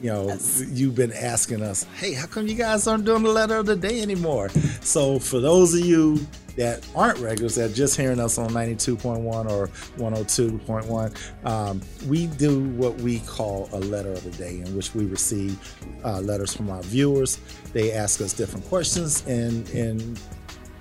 you 0.02 0.12
know, 0.12 0.38
you've 0.68 0.96
been 0.96 1.12
asking 1.12 1.62
us, 1.62 1.84
hey, 1.96 2.14
how 2.14 2.28
come 2.28 2.48
you 2.48 2.56
guys 2.56 2.88
aren't 2.88 3.06
doing 3.06 3.24
the 3.24 3.32
letter 3.32 3.56
of 3.56 3.66
the 3.66 3.76
day 3.76 4.02
anymore? 4.02 4.50
So 4.82 5.20
for 5.20 5.40
those 5.40 5.74
of 5.74 5.80
you 5.80 6.20
that 6.56 6.88
aren't 6.96 7.20
regulars, 7.20 7.56
that 7.56 7.72
are 7.72 7.74
just 7.74 7.98
hearing 7.98 8.20
us 8.20 8.38
on 8.38 8.50
92.1 8.50 9.50
or 9.50 9.68
102.1, 9.98 11.46
um, 11.46 11.82
we 12.08 12.28
do 12.28 12.64
what 12.70 12.96
we 13.02 13.20
call 13.22 13.70
a 13.74 13.80
letter 13.80 14.12
of 14.12 14.24
the 14.24 14.32
day, 14.32 14.60
in 14.60 14.76
which 14.76 14.94
we 14.94 15.06
receive 15.06 15.58
uh, 16.04 16.20
letters 16.20 16.54
from 16.54 16.70
our 16.70 16.82
viewers. 16.84 17.40
They 17.74 17.92
ask 17.92 18.22
us 18.22 18.34
different 18.34 18.66
questions, 18.68 19.26
and 19.28 19.70
in 19.72 20.18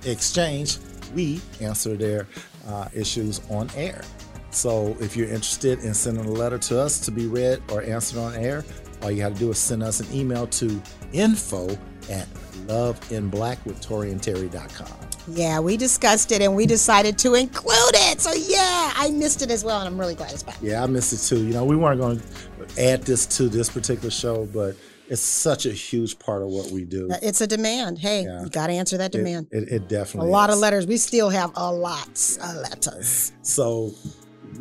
exchange, 0.05 0.77
we 1.15 1.41
answer 1.61 1.95
their 1.95 2.27
uh, 2.67 2.89
issues 2.93 3.41
on 3.49 3.69
air. 3.75 4.01
So 4.49 4.95
if 4.99 5.15
you're 5.15 5.27
interested 5.27 5.79
in 5.79 5.93
sending 5.93 6.25
a 6.25 6.31
letter 6.31 6.57
to 6.57 6.79
us 6.79 6.99
to 7.01 7.11
be 7.11 7.27
read 7.27 7.61
or 7.71 7.83
answered 7.83 8.19
on 8.19 8.33
air, 8.35 8.63
all 9.01 9.11
you 9.11 9.21
have 9.21 9.33
to 9.33 9.39
do 9.39 9.51
is 9.51 9.57
send 9.57 9.83
us 9.83 9.99
an 9.99 10.07
email 10.13 10.47
to 10.47 10.81
info 11.13 11.69
at 12.09 12.27
loveinblack.com. 12.67 14.87
Yeah, 15.29 15.59
we 15.59 15.75
discussed 15.75 16.31
it 16.31 16.41
and 16.41 16.55
we 16.55 16.65
decided 16.65 17.17
to 17.19 17.35
include 17.35 17.95
it. 17.95 18.21
So 18.21 18.31
yeah, 18.33 18.93
I 18.95 19.09
missed 19.11 19.41
it 19.41 19.51
as 19.51 19.63
well, 19.63 19.79
and 19.79 19.87
I'm 19.87 19.99
really 19.99 20.15
glad 20.15 20.31
it's 20.31 20.43
back. 20.43 20.55
Yeah, 20.61 20.83
I 20.83 20.87
missed 20.87 21.11
it 21.13 21.17
too. 21.17 21.45
You 21.45 21.53
know, 21.53 21.65
we 21.65 21.75
weren't 21.75 21.99
going 21.99 22.19
to 22.19 22.81
add 22.81 23.03
this 23.03 23.25
to 23.37 23.49
this 23.49 23.69
particular 23.69 24.09
show, 24.09 24.45
but 24.53 24.75
it's 25.09 25.21
such 25.21 25.65
a 25.65 25.71
huge 25.71 26.17
part 26.19 26.41
of 26.43 26.47
what 26.49 26.71
we 26.71 26.85
do. 26.85 27.09
Uh, 27.11 27.17
it's 27.21 27.41
a 27.41 27.47
demand. 27.47 27.99
Hey, 27.99 28.23
Yeah. 28.23 28.43
you 28.43 28.49
got 28.49 28.67
to 28.67 28.73
answer 28.73 28.97
that 28.99 29.13
It, 29.13 29.17
demand. 29.17 29.47
it, 29.51 29.63
it 29.69 29.75
a 29.75 29.79
definitely 29.79 30.31
lot 30.31 30.49
of 30.49 30.59
letters. 30.59 30.87
We 30.87 30.95
still 30.97 31.29
have 31.29 31.51
a 31.55 31.71
lot 31.73 32.07
of 32.41 32.55
letters. 32.55 33.33
So 33.41 33.93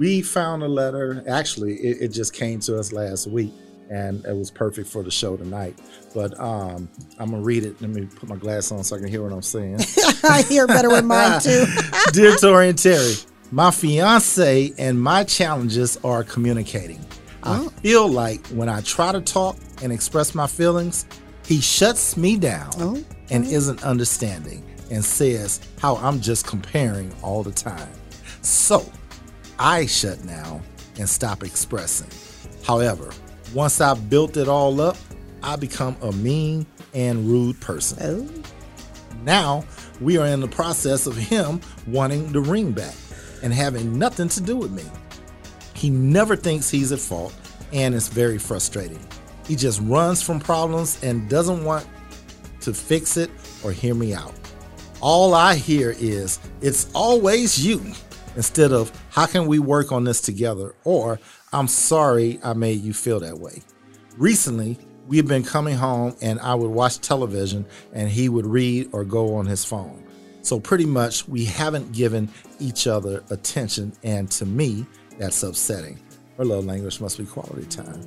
we 0.00 0.20
found 0.22 0.62
a 0.64 0.68
letter. 0.68 1.22
Actually, 1.28 1.74
it, 1.76 2.02
it 2.02 2.08
just 2.08 2.32
came 2.32 2.58
to 2.60 2.76
us 2.78 2.92
last 2.92 3.28
week, 3.28 3.52
and 3.90 4.24
it 4.24 4.36
was 4.36 4.50
perfect 4.50 4.88
for 4.88 5.02
the 5.02 5.10
show 5.10 5.36
tonight. 5.36 5.78
But 6.14 6.38
um, 6.40 6.88
I'm 7.18 7.30
gonna 7.30 7.42
read 7.42 7.64
it. 7.64 7.80
Let 7.80 7.90
me 7.90 8.06
put 8.06 8.28
my 8.28 8.36
glass 8.36 8.72
on 8.72 8.82
so 8.84 8.96
I 8.96 8.98
can 8.98 9.08
hear 9.08 9.22
what 9.22 9.32
I'm 9.32 9.42
saying. 9.42 9.80
I 10.24 10.42
hear 10.42 10.66
better 10.66 10.88
with 10.88 11.04
mine 11.04 11.40
too. 11.40 11.66
Dear 12.12 12.36
Tory 12.36 12.70
and 12.70 12.78
Teri, 12.78 13.26
my 13.52 13.70
fiance 13.70 14.72
and 14.78 15.00
my 15.00 15.24
challenges 15.24 15.98
are 16.04 16.24
communicating. 16.24 17.04
I 17.42 17.68
feel 17.82 18.08
like 18.08 18.44
when 18.48 18.68
I 18.68 18.80
try 18.80 19.12
to 19.12 19.20
talk 19.20 19.56
and 19.82 19.92
express 19.92 20.34
my 20.34 20.48
feelings, 20.48 21.06
he 21.44 21.60
shuts 21.60 22.16
me 22.16 22.36
down 22.36 22.70
Oh, 22.78 23.04
and 23.30 23.44
isn't 23.44 23.84
understanding 23.84 24.64
and 24.90 25.04
says 25.04 25.60
how 25.78 25.96
I'm 25.96 26.20
just 26.20 26.46
comparing 26.46 27.14
all 27.22 27.44
the 27.44 27.52
time. 27.52 27.88
So 28.42 28.84
I 29.58 29.86
shut 29.86 30.24
down 30.26 30.62
and 30.98 31.08
stop 31.08 31.44
expressing. 31.44 32.10
However, 32.64 33.10
once 33.56 33.80
I 33.80 33.94
built 33.94 34.36
it 34.36 34.48
all 34.48 34.82
up, 34.82 34.98
I 35.42 35.56
become 35.56 35.96
a 36.02 36.12
mean 36.12 36.66
and 36.92 37.26
rude 37.26 37.58
person. 37.58 37.98
Oh, 38.02 38.42
Now 39.22 39.64
we 39.98 40.18
are 40.18 40.26
in 40.26 40.40
the 40.40 40.48
process 40.48 41.06
of 41.06 41.16
him 41.16 41.62
wanting 41.86 42.32
the 42.32 42.40
ring 42.40 42.72
back 42.72 42.94
and 43.42 43.54
having 43.54 43.98
nothing 43.98 44.28
to 44.28 44.42
do 44.42 44.58
with 44.58 44.72
me. 44.72 44.84
He 45.72 45.88
never 45.88 46.36
thinks 46.36 46.68
he's 46.68 46.92
at 46.92 46.98
fault, 46.98 47.34
and 47.72 47.94
it's 47.94 48.08
very 48.08 48.36
frustrating. 48.36 49.00
He 49.46 49.56
just 49.56 49.80
runs 49.84 50.22
from 50.22 50.38
problems 50.38 51.02
and 51.02 51.26
doesn't 51.26 51.64
want 51.64 51.86
to 52.60 52.75
fix 52.75 53.16
it 53.16 53.30
or 53.64 53.72
hear 53.72 53.94
me 53.94 54.12
out. 54.12 54.34
All 55.00 55.32
I 55.32 55.54
hear 55.54 55.94
is, 55.98 56.40
it's 56.60 56.90
always 56.92 57.64
you, 57.64 57.80
instead 58.34 58.72
of, 58.72 58.92
how 59.08 59.25
can 59.25 59.46
we 59.46 59.58
work 59.58 59.92
on 59.92 60.04
this 60.04 60.20
together? 60.20 60.75
Or, 60.84 61.18
I'm 61.56 61.68
sorry 61.68 62.38
I 62.42 62.52
made 62.52 62.82
you 62.82 62.92
feel 62.92 63.18
that 63.20 63.38
way. 63.38 63.62
Recently, 64.18 64.78
we've 65.06 65.26
been 65.26 65.42
coming 65.42 65.75
home 65.75 66.14
and 66.20 66.38
I 66.40 66.54
would 66.54 66.70
watch 66.70 67.00
television 67.00 67.64
and 67.94 68.10
he 68.10 68.28
would 68.28 68.44
read 68.44 68.90
or 68.92 69.04
go 69.06 69.36
on 69.36 69.46
his 69.46 69.64
phone. 69.64 70.06
So, 70.42 70.60
pretty 70.60 70.84
much, 70.84 71.26
we 71.26 71.46
haven't 71.46 71.92
given 71.92 72.28
each 72.60 72.86
other 72.86 73.25
attention, 73.30 73.94
and 74.02 74.30
to 74.32 74.44
me, 74.44 74.84
that's 75.18 75.42
upsetting. 75.42 75.98
Our 76.38 76.44
love 76.44 76.66
language 76.66 77.00
must 77.00 77.16
be 77.16 77.25
quality 77.25 77.64
time. 77.64 78.06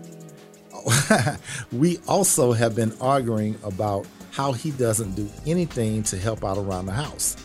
we 1.72 1.98
also 2.08 2.52
have 2.52 2.76
been 2.76 2.94
arguing 3.02 3.58
about 3.64 4.06
how 4.30 4.52
he 4.52 4.70
doesn't 4.70 5.16
do 5.16 5.28
anything 5.48 6.04
to 6.04 6.18
help 6.20 6.46
out 6.46 6.60
around 6.60 6.86
the 6.86 6.92
house. 6.92 7.36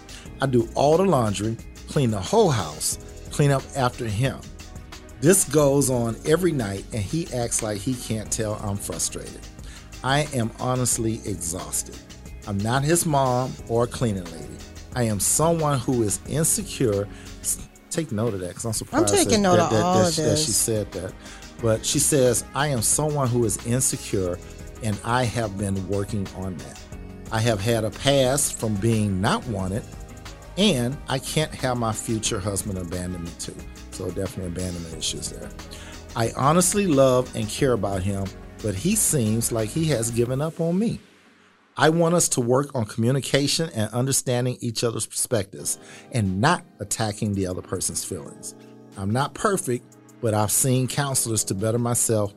I 0.42 0.46
do 0.46 0.68
all 0.74 0.98
the 0.98 1.06
laundry, 1.06 1.56
clean 1.88 2.10
the 2.10 2.20
whole 2.20 2.50
house, 2.50 2.98
clean 3.30 3.50
up 3.50 3.62
after 3.74 4.04
him. 4.04 4.38
This 5.20 5.44
goes 5.44 5.88
on 5.90 6.16
every 6.26 6.52
night, 6.52 6.84
and 6.92 7.02
he 7.02 7.32
acts 7.32 7.62
like 7.62 7.78
he 7.78 7.94
can't 7.94 8.30
tell 8.30 8.54
I'm 8.62 8.76
frustrated. 8.76 9.40
I 10.02 10.20
am 10.34 10.50
honestly 10.60 11.20
exhausted. 11.24 11.96
I'm 12.46 12.58
not 12.58 12.84
his 12.84 13.06
mom 13.06 13.52
or 13.68 13.84
a 13.84 13.86
cleaning 13.86 14.24
lady. 14.24 14.48
I 14.94 15.04
am 15.04 15.18
someone 15.18 15.78
who 15.78 16.02
is 16.02 16.20
insecure. 16.28 17.08
Take 17.90 18.12
note 18.12 18.34
of 18.34 18.40
that 18.40 18.48
because 18.48 18.64
I'm 18.66 18.72
surprised 18.74 19.14
taking 19.14 19.42
that, 19.42 19.48
note 19.48 19.56
that, 19.56 19.62
of 19.64 19.70
that- 19.70 19.82
all 19.82 19.98
that 20.00 20.08
of 20.08 20.14
she- 20.14 20.22
that 20.22 20.38
she 20.38 20.50
said 20.50 20.92
that. 20.92 21.12
But 21.62 21.86
she 21.86 21.98
says, 22.00 22.44
I 22.54 22.66
am 22.68 22.82
someone 22.82 23.28
who 23.28 23.44
is 23.44 23.64
insecure 23.66 24.38
and 24.82 24.98
I 25.04 25.24
have 25.24 25.56
been 25.56 25.88
working 25.88 26.26
on 26.36 26.56
that. 26.58 26.78
I 27.32 27.40
have 27.40 27.60
had 27.60 27.84
a 27.84 27.90
past 27.90 28.58
from 28.58 28.74
being 28.74 29.20
not 29.20 29.46
wanted 29.46 29.84
and 30.58 30.96
I 31.08 31.18
can't 31.20 31.54
have 31.54 31.78
my 31.78 31.92
future 31.92 32.38
husband 32.40 32.76
abandon 32.78 33.22
me 33.24 33.30
too. 33.38 33.54
So 33.94 34.10
definitely 34.10 34.46
abandonment 34.46 34.96
issues 34.96 35.30
there. 35.30 35.48
I 36.16 36.32
honestly 36.36 36.88
love 36.88 37.34
and 37.36 37.48
care 37.48 37.72
about 37.72 38.02
him, 38.02 38.24
but 38.60 38.74
he 38.74 38.96
seems 38.96 39.52
like 39.52 39.68
he 39.68 39.84
has 39.86 40.10
given 40.10 40.40
up 40.40 40.60
on 40.60 40.78
me. 40.78 40.98
I 41.76 41.90
want 41.90 42.14
us 42.14 42.28
to 42.30 42.40
work 42.40 42.74
on 42.74 42.86
communication 42.86 43.70
and 43.74 43.92
understanding 43.92 44.58
each 44.60 44.82
other's 44.82 45.06
perspectives 45.06 45.78
and 46.10 46.40
not 46.40 46.64
attacking 46.80 47.34
the 47.34 47.46
other 47.46 47.62
person's 47.62 48.04
feelings. 48.04 48.54
I'm 48.96 49.10
not 49.10 49.34
perfect, 49.34 49.84
but 50.20 50.34
I've 50.34 50.52
seen 50.52 50.88
counselors 50.88 51.44
to 51.44 51.54
better 51.54 51.78
myself, 51.78 52.34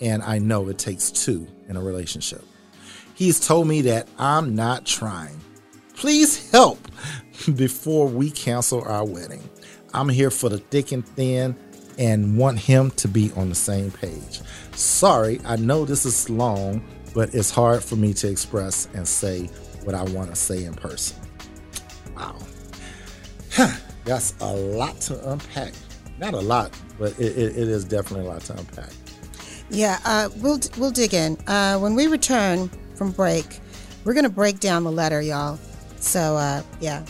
and 0.00 0.22
I 0.22 0.38
know 0.38 0.68
it 0.68 0.78
takes 0.78 1.10
two 1.10 1.46
in 1.68 1.76
a 1.76 1.82
relationship. 1.82 2.42
He's 3.14 3.40
told 3.40 3.66
me 3.66 3.80
that 3.82 4.08
I'm 4.18 4.54
not 4.54 4.84
trying. 4.84 5.40
Please 5.94 6.50
help 6.50 6.78
before 7.56 8.08
we 8.08 8.30
cancel 8.30 8.82
our 8.84 9.04
wedding. 9.04 9.48
I'm 9.94 10.08
here 10.08 10.30
for 10.30 10.48
the 10.48 10.58
thick 10.58 10.92
and 10.92 11.06
thin 11.06 11.56
and 11.98 12.36
want 12.38 12.58
him 12.58 12.90
to 12.92 13.08
be 13.08 13.32
on 13.36 13.48
the 13.48 13.54
same 13.54 13.90
page. 13.90 14.40
Sorry, 14.74 15.40
I 15.44 15.56
know 15.56 15.84
this 15.84 16.06
is 16.06 16.30
long, 16.30 16.84
but 17.14 17.34
it's 17.34 17.50
hard 17.50 17.82
for 17.82 17.96
me 17.96 18.12
to 18.14 18.28
express 18.28 18.88
and 18.94 19.06
say 19.06 19.46
what 19.84 19.94
I 19.94 20.02
want 20.04 20.30
to 20.30 20.36
say 20.36 20.64
in 20.64 20.74
person. 20.74 21.16
Wow. 22.16 22.36
Huh, 23.52 23.74
That's 24.04 24.34
a 24.40 24.52
lot 24.54 25.00
to 25.02 25.30
unpack. 25.32 25.72
Not 26.18 26.34
a 26.34 26.40
lot, 26.40 26.70
but 26.98 27.12
it, 27.18 27.36
it, 27.36 27.56
it 27.56 27.68
is 27.68 27.84
definitely 27.84 28.26
a 28.26 28.30
lot 28.30 28.42
to 28.42 28.56
unpack. 28.56 28.90
Yeah, 29.70 29.98
uh, 30.04 30.30
we'll 30.36 30.58
we'll 30.78 30.90
dig 30.90 31.14
in. 31.14 31.36
Uh, 31.46 31.78
when 31.78 31.94
we 31.94 32.06
return 32.06 32.70
from 32.94 33.12
break, 33.12 33.60
we're 34.04 34.14
gonna 34.14 34.28
break 34.28 34.60
down 34.60 34.82
the 34.84 34.90
letter, 34.90 35.20
y'all. 35.20 35.58
So 36.00 36.36
uh, 36.36 36.62
yeah, 36.80 37.04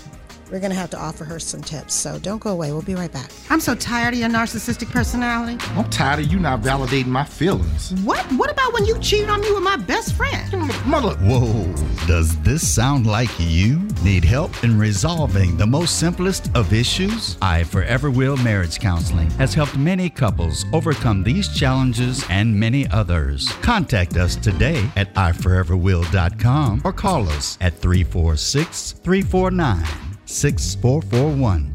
we're 0.51 0.61
gonna 0.61 0.75
have 0.75 0.91
to 0.91 0.99
offer 0.99 1.25
her 1.25 1.39
some 1.39 1.63
tips. 1.63 1.95
So 1.95 2.19
don't 2.19 2.41
go 2.41 2.51
away. 2.51 2.73
We'll 2.73 2.83
be 2.83 2.95
right 2.95 3.13
back. 3.13 3.31
I'm 3.51 3.61
so 3.61 3.75
tired 3.75 4.15
of 4.15 4.21
your 4.21 4.29
narcissistic 4.29 4.91
personality. 4.91 5.63
I'm 5.77 5.89
tired 5.91 6.21
of 6.21 6.27
you 6.33 6.39
not 6.39 6.61
validating 6.63 7.07
my 7.07 7.25
feelings. 7.25 7.95
What? 8.05 8.25
What 8.33 8.51
about 8.51 8.73
when 8.73 8.85
you 8.85 8.99
cheated 8.99 9.29
on 9.31 9.41
me 9.41 9.53
with 9.53 9.63
my 9.63 9.77
best 9.77 10.15
friend? 10.15 10.51
Mother, 10.87 11.17
Whoa, 11.21 11.65
does 12.07 12.41
this 12.43 12.67
sound 12.67 13.07
like 13.07 13.31
you? 13.39 13.81
Need 14.03 14.25
help 14.25 14.53
in 14.63 14.79
resolving 14.79 15.57
the 15.57 15.67
most 15.67 15.99
simplest 15.99 16.51
of 16.57 16.73
issues? 16.73 17.37
I 17.43 17.65
Forever 17.65 18.11
Will 18.11 18.37
Marriage 18.39 18.79
Counseling 18.79 19.31
has 19.33 19.55
helped 19.55 19.77
many 19.77 20.09
couples 20.09 20.65
overcome 20.73 21.23
these 21.25 21.49
challenges 21.49 22.25
and 22.31 22.59
many 22.59 22.87
others. 22.89 23.49
Contact 23.61 24.17
us 24.17 24.37
today 24.37 24.89
at 24.97 25.13
iforeverwill.com 25.15 26.83
or 26.85 26.93
call 26.93 27.29
us 27.29 27.59
at 27.61 27.75
346 27.75 28.93
349 29.03 30.08
6441. 30.29 31.73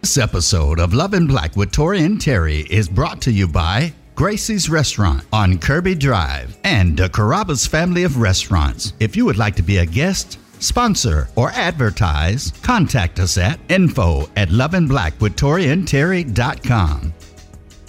This 0.00 0.16
episode 0.16 0.80
of 0.80 0.94
Love 0.94 1.12
in 1.14 1.26
Black 1.26 1.54
with 1.54 1.70
Tory 1.70 2.02
and 2.02 2.18
Teri 2.18 2.66
is 2.70 2.88
brought 2.88 3.20
to 3.22 3.30
you 3.30 3.46
by 3.46 3.92
Gracie's 4.14 4.70
Restaurant 4.70 5.22
on 5.32 5.58
Kirby 5.58 5.94
Drive 5.94 6.56
and 6.64 6.96
the 6.96 7.10
Carrabba's 7.10 7.66
family 7.66 8.04
of 8.04 8.16
restaurants. 8.16 8.94
If 9.00 9.16
you 9.16 9.26
would 9.26 9.36
like 9.36 9.54
to 9.56 9.62
be 9.62 9.76
a 9.76 9.86
guest, 9.86 10.38
sponsor, 10.60 11.28
or 11.36 11.50
advertise, 11.50 12.52
contact 12.62 13.20
us 13.20 13.36
at 13.36 13.60
info 13.68 14.30
at 14.36 14.48
loveandblackwithtoriandterry.com. 14.48 17.12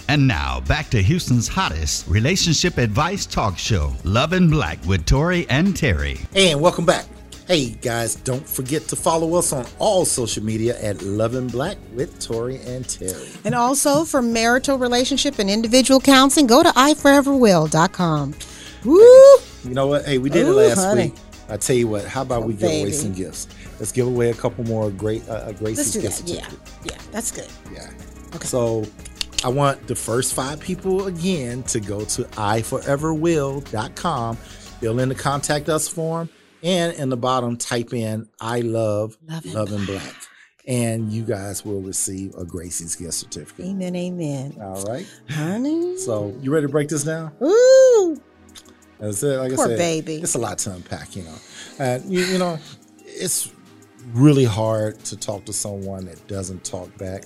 And 0.06 0.28
now 0.28 0.60
back 0.60 0.90
to 0.90 1.02
Houston's 1.02 1.48
hottest 1.48 2.06
relationship 2.06 2.76
advice 2.76 3.24
talk 3.24 3.56
show, 3.56 3.94
Love 4.04 4.34
in 4.34 4.50
Black 4.50 4.84
with 4.84 5.06
Tory 5.06 5.48
and 5.48 5.68
Teri. 5.68 6.20
And 6.36 6.60
welcome 6.60 6.84
back. 6.84 7.06
Hey 7.46 7.70
guys, 7.72 8.14
don't 8.14 8.48
forget 8.48 8.88
to 8.88 8.96
follow 8.96 9.34
us 9.34 9.52
on 9.52 9.66
all 9.78 10.06
social 10.06 10.42
media 10.42 10.80
at 10.80 11.02
Love 11.02 11.34
in 11.34 11.46
Black 11.46 11.76
with 11.92 12.18
Tory 12.18 12.56
and 12.62 12.86
Teri. 12.86 13.38
And 13.44 13.54
also 13.54 14.06
for 14.06 14.22
marital 14.22 14.78
relationship 14.78 15.38
and 15.38 15.50
individual 15.50 16.00
counseling, 16.00 16.46
go 16.46 16.62
to 16.62 16.70
iforeverwill.com. 16.70 18.34
Woo! 18.86 18.98
You 19.62 19.74
know 19.74 19.88
what? 19.88 20.06
Hey, 20.06 20.16
we 20.16 20.30
did 20.30 20.46
it 20.46 20.52
last 20.52 20.82
honey. 20.82 21.10
week. 21.10 21.14
I 21.50 21.58
tell 21.58 21.76
you 21.76 21.86
what, 21.86 22.06
how 22.06 22.22
about 22.22 22.44
we 22.44 22.54
give 22.54 22.70
away 22.70 22.92
some 22.92 23.12
gifts? 23.12 23.46
Let's 23.78 23.92
give 23.92 24.06
away 24.06 24.30
a 24.30 24.34
couple 24.34 24.64
more 24.64 24.90
great 24.90 25.28
uh, 25.28 25.32
uh, 25.32 25.52
Gracie's 25.52 26.02
Let's 26.02 26.22
do 26.22 26.36
that. 26.36 26.40
Yeah, 26.40 26.48
yeah, 26.84 26.96
that's 27.12 27.30
good. 27.30 27.48
Yeah. 27.70 27.90
Okay. 28.34 28.46
So 28.46 28.86
I 29.44 29.48
want 29.48 29.86
the 29.86 29.94
first 29.94 30.32
five 30.32 30.60
people 30.60 31.08
again 31.08 31.62
to 31.64 31.78
go 31.78 32.06
to 32.06 32.22
iforeverwill.com, 32.22 34.36
fill 34.36 34.98
in 34.98 35.10
the 35.10 35.14
contact 35.14 35.68
us 35.68 35.86
form, 35.86 36.30
and 36.64 36.94
in 36.94 37.10
the 37.10 37.16
bottom 37.16 37.56
type 37.56 37.92
in 37.92 38.28
I 38.40 38.60
love 38.60 39.16
Love 39.28 39.46
love, 39.46 39.68
and 39.68 39.76
and 39.78 39.86
black. 39.86 40.14
And 40.66 41.12
you 41.12 41.24
guys 41.24 41.62
will 41.64 41.82
receive 41.82 42.34
a 42.36 42.44
Gracie's 42.44 42.96
gift 42.96 43.12
certificate. 43.14 43.66
Amen, 43.66 43.94
amen. 43.94 44.56
All 44.60 44.82
right. 44.84 45.06
Honey. 45.28 45.98
So 45.98 46.34
you 46.40 46.50
ready 46.50 46.66
to 46.66 46.72
break 46.72 46.88
this 46.88 47.04
down? 47.04 47.32
Ooh. 47.42 48.20
That's 48.98 49.22
it. 49.22 49.36
Like 49.36 49.52
Poor 49.54 49.66
I 49.66 49.68
said, 49.68 49.78
baby. 49.78 50.14
it's 50.16 50.34
a 50.36 50.38
lot 50.38 50.56
to 50.58 50.72
unpack, 50.72 51.14
you 51.16 51.24
know. 51.24 51.34
And 51.78 52.10
you, 52.10 52.20
you 52.24 52.38
know, 52.38 52.58
it's 53.04 53.52
really 54.12 54.44
hard 54.46 54.98
to 55.00 55.16
talk 55.18 55.44
to 55.44 55.52
someone 55.52 56.06
that 56.06 56.26
doesn't 56.28 56.64
talk 56.64 56.96
back, 56.96 57.24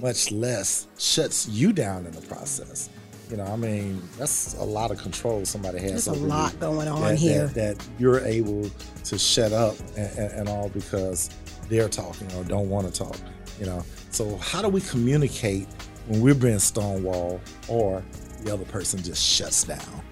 much 0.00 0.30
less 0.30 0.86
shuts 0.98 1.48
you 1.48 1.72
down 1.72 2.06
in 2.06 2.12
the 2.12 2.20
process. 2.22 2.90
You 3.30 3.36
know, 3.36 3.44
I 3.44 3.56
mean, 3.56 4.02
that's 4.16 4.54
a 4.54 4.64
lot 4.64 4.90
of 4.90 4.98
control 4.98 5.44
somebody 5.44 5.78
has. 5.80 5.90
There's 5.90 6.08
a 6.08 6.10
over 6.12 6.20
you 6.20 6.26
lot 6.26 6.58
going 6.60 6.88
on 6.88 7.02
that, 7.02 7.16
here. 7.18 7.46
That, 7.48 7.78
that 7.78 7.88
you're 7.98 8.20
able 8.20 8.70
to 9.04 9.18
shut 9.18 9.52
up 9.52 9.76
and, 9.96 10.18
and, 10.18 10.32
and 10.32 10.48
all 10.48 10.70
because 10.70 11.28
they're 11.68 11.88
talking 11.90 12.30
or 12.32 12.44
don't 12.44 12.70
want 12.70 12.92
to 12.92 12.92
talk. 13.04 13.16
You 13.60 13.66
know, 13.66 13.84
so 14.10 14.36
how 14.38 14.62
do 14.62 14.68
we 14.68 14.80
communicate 14.80 15.66
when 16.06 16.20
we're 16.22 16.34
being 16.34 16.56
stonewalled 16.56 17.40
or 17.68 18.02
the 18.44 18.54
other 18.54 18.64
person 18.64 19.02
just 19.02 19.22
shuts 19.22 19.64
down? 19.64 20.02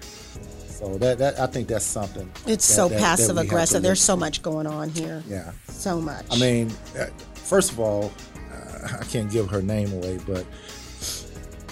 So 0.69 0.95
that, 0.99 1.17
that 1.17 1.39
I 1.39 1.47
think 1.47 1.67
that's 1.69 1.85
something. 1.85 2.29
It's 2.45 2.67
that- 2.67 2.73
so 2.73 2.87
that- 2.87 2.95
that 2.95 3.01
passive 3.01 3.35
to 3.35 3.41
aggressive. 3.41 3.81
There's 3.81 4.01
so 4.01 4.15
much 4.15 4.43
going 4.43 4.67
on 4.67 4.89
here. 4.89 5.23
Yeah. 5.27 5.51
So 5.69 5.99
much. 5.99 6.25
I 6.29 6.37
mean, 6.37 6.71
uh, 6.99 7.05
first 7.33 7.71
of 7.71 7.79
all, 7.79 8.11
uh, 8.53 8.97
I 8.99 9.03
can't 9.05 9.31
give 9.31 9.49
her 9.49 9.63
name 9.63 9.91
away, 9.93 10.19
but 10.27 10.45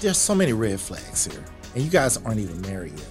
there's 0.02 0.18
so 0.18 0.36
many 0.36 0.54
red 0.54 0.80
flags 0.80 1.26
here, 1.26 1.44
and 1.74 1.84
you 1.84 1.90
guys 1.90 2.18
aren't 2.18 2.40
even 2.40 2.60
married 2.62 2.94
yet. 2.98 3.08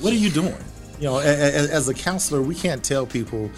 What 0.00 0.12
are 0.12 0.16
you 0.16 0.30
doing? 0.30 0.54
You 0.98 1.04
know, 1.08 1.18
a- 1.18 1.22
a- 1.22 1.70
as 1.70 1.88
a 1.88 1.94
counselor, 1.94 2.42
we 2.42 2.54
can't 2.54 2.82
tell 2.82 3.06
people 3.06 3.50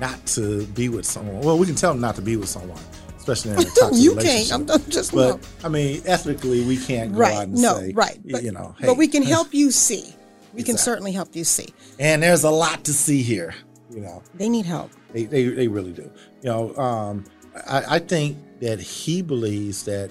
not 0.00 0.24
to 0.28 0.66
be 0.68 0.88
with 0.88 1.06
someone. 1.06 1.40
Well, 1.40 1.58
we 1.58 1.66
can 1.66 1.74
tell 1.74 1.92
them 1.92 2.00
not 2.00 2.16
to 2.16 2.22
be 2.22 2.36
with 2.36 2.48
someone, 2.48 2.80
especially 3.16 3.52
in 3.52 3.58
a 3.58 3.64
toxic 3.64 3.92
You 4.02 4.10
relationship. 4.14 4.48
can't. 4.48 4.70
I'm- 4.70 4.80
I'm 4.82 4.90
just- 4.90 5.12
But 5.12 5.36
no. 5.36 5.40
I 5.62 5.68
mean, 5.68 6.02
ethically, 6.06 6.64
we 6.64 6.76
can't 6.76 7.12
go 7.14 7.18
out 7.18 7.20
right. 7.20 7.48
and 7.48 7.54
No, 7.54 7.78
say, 7.78 7.92
right. 7.94 8.18
But, 8.24 8.42
you 8.42 8.52
know, 8.52 8.74
but 8.80 8.96
we 8.96 9.08
can 9.08 9.22
help 9.22 9.52
you 9.54 9.70
see. 9.70 10.14
We 10.52 10.62
can 10.62 10.78
certainly 10.78 11.10
help 11.12 11.34
you 11.34 11.42
see. 11.44 11.68
And 11.98 12.22
there's 12.22 12.44
a 12.44 12.50
lot 12.50 12.84
to 12.84 12.92
see 12.92 13.22
here. 13.22 13.54
You 13.90 14.00
know, 14.00 14.22
They 14.34 14.48
need 14.48 14.66
help. 14.66 14.90
They, 15.12 15.24
they, 15.24 15.44
they 15.48 15.68
really 15.68 15.92
do. 15.92 16.10
You 16.42 16.48
know, 16.50 16.76
um, 16.76 17.24
I, 17.68 17.96
I 17.96 17.98
think 17.98 18.36
that 18.60 18.80
he 18.80 19.20
believes 19.22 19.84
that 19.84 20.10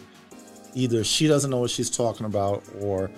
either 0.76 1.04
she 1.04 1.28
doesn't 1.28 1.52
know 1.52 1.60
what 1.60 1.70
she's 1.70 1.90
talking 1.90 2.26
about 2.26 2.64
or 2.82 3.10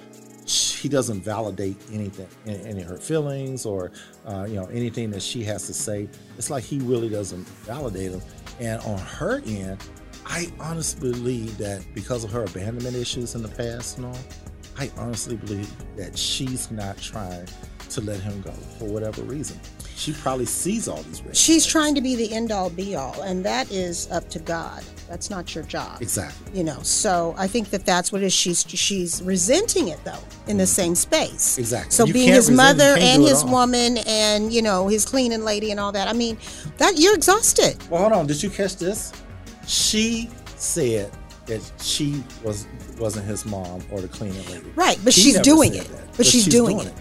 he 0.47 0.87
doesn't 0.87 1.21
validate 1.21 1.75
anything, 1.91 2.27
any 2.45 2.81
of 2.81 2.87
her 2.87 2.97
feelings 2.97 3.65
or 3.65 3.91
uh, 4.27 4.45
you 4.47 4.55
know 4.55 4.65
anything 4.65 5.09
that 5.11 5.21
she 5.21 5.43
has 5.43 5.65
to 5.67 5.73
say. 5.73 6.07
It's 6.37 6.49
like 6.49 6.63
he 6.63 6.79
really 6.79 7.09
doesn't 7.09 7.47
validate 7.65 8.11
them. 8.11 8.21
And 8.59 8.79
on 8.81 8.99
her 8.99 9.41
end, 9.45 9.83
I 10.25 10.51
honestly 10.59 11.11
believe 11.11 11.57
that 11.57 11.83
because 11.93 12.23
of 12.23 12.31
her 12.31 12.43
abandonment 12.43 12.95
issues 12.95 13.35
in 13.35 13.41
the 13.41 13.49
past 13.49 13.97
and 13.97 14.07
all, 14.07 14.17
I 14.77 14.91
honestly 14.97 15.35
believe 15.35 15.71
that 15.97 16.17
she's 16.17 16.69
not 16.69 16.97
trying 16.97 17.47
to 17.89 18.01
let 18.01 18.19
him 18.19 18.41
go 18.41 18.51
for 18.51 18.85
whatever 18.85 19.23
reason. 19.23 19.59
She 19.95 20.11
probably 20.13 20.45
sees 20.45 20.87
all 20.89 21.01
these 21.03 21.21
red 21.21 21.35
She's 21.37 21.63
flags. 21.63 21.71
trying 21.71 21.95
to 21.95 22.01
be 22.01 22.15
the 22.15 22.33
end 22.33 22.51
all 22.51 22.69
be 22.69 22.95
all, 22.95 23.21
and 23.21 23.45
that 23.45 23.71
is 23.71 24.11
up 24.11 24.29
to 24.31 24.39
God. 24.39 24.83
That's 25.07 25.29
not 25.29 25.53
your 25.55 25.63
job. 25.63 26.01
Exactly. 26.01 26.57
You 26.57 26.63
know, 26.65 26.79
so 26.81 27.33
I 27.37 27.47
think 27.47 27.69
that 27.69 27.85
that's 27.85 28.11
what 28.11 28.21
it 28.21 28.25
is. 28.25 28.33
She's 28.33 28.65
she's 28.67 29.21
resenting 29.21 29.87
it 29.89 30.03
though 30.03 30.19
in 30.47 30.57
the 30.57 30.67
same 30.67 30.95
space. 30.95 31.51
Mm-hmm. 31.53 31.61
Exactly. 31.61 31.91
So 31.91 32.05
You 32.05 32.13
being 32.13 32.27
his 32.29 32.49
resent 32.49 32.53
it, 32.55 32.57
mother 32.57 32.95
and 32.99 33.23
his 33.23 33.45
woman 33.45 33.97
and 34.07 34.51
you 34.51 34.61
know 34.61 34.87
his 34.87 35.05
cleaning 35.05 35.43
lady 35.45 35.71
and 35.71 35.79
all 35.79 35.91
that. 35.93 36.07
I 36.07 36.13
mean, 36.13 36.37
that 36.77 36.97
you're 36.97 37.15
exhausted. 37.15 37.77
Well, 37.89 38.01
hold 38.01 38.13
on. 38.13 38.27
Did 38.27 38.41
you 38.43 38.49
catch 38.49 38.77
this? 38.77 39.13
She 39.67 40.29
said 40.57 41.11
that 41.45 41.61
she 41.81 42.23
was 42.43 42.67
wasn't 42.99 43.25
his 43.27 43.45
mom 43.45 43.81
or 43.91 44.01
the 44.01 44.07
cleaning 44.07 44.45
lady. 44.47 44.71
Right, 44.75 44.97
but 45.03 45.13
He 45.13 45.21
she's 45.21 45.39
doing 45.39 45.75
it. 45.75 45.87
that, 45.89 46.17
But, 46.17 46.25
she's, 46.25 46.45
doing, 46.47 46.79
it. 46.79 46.85
Yeah. 46.85 46.91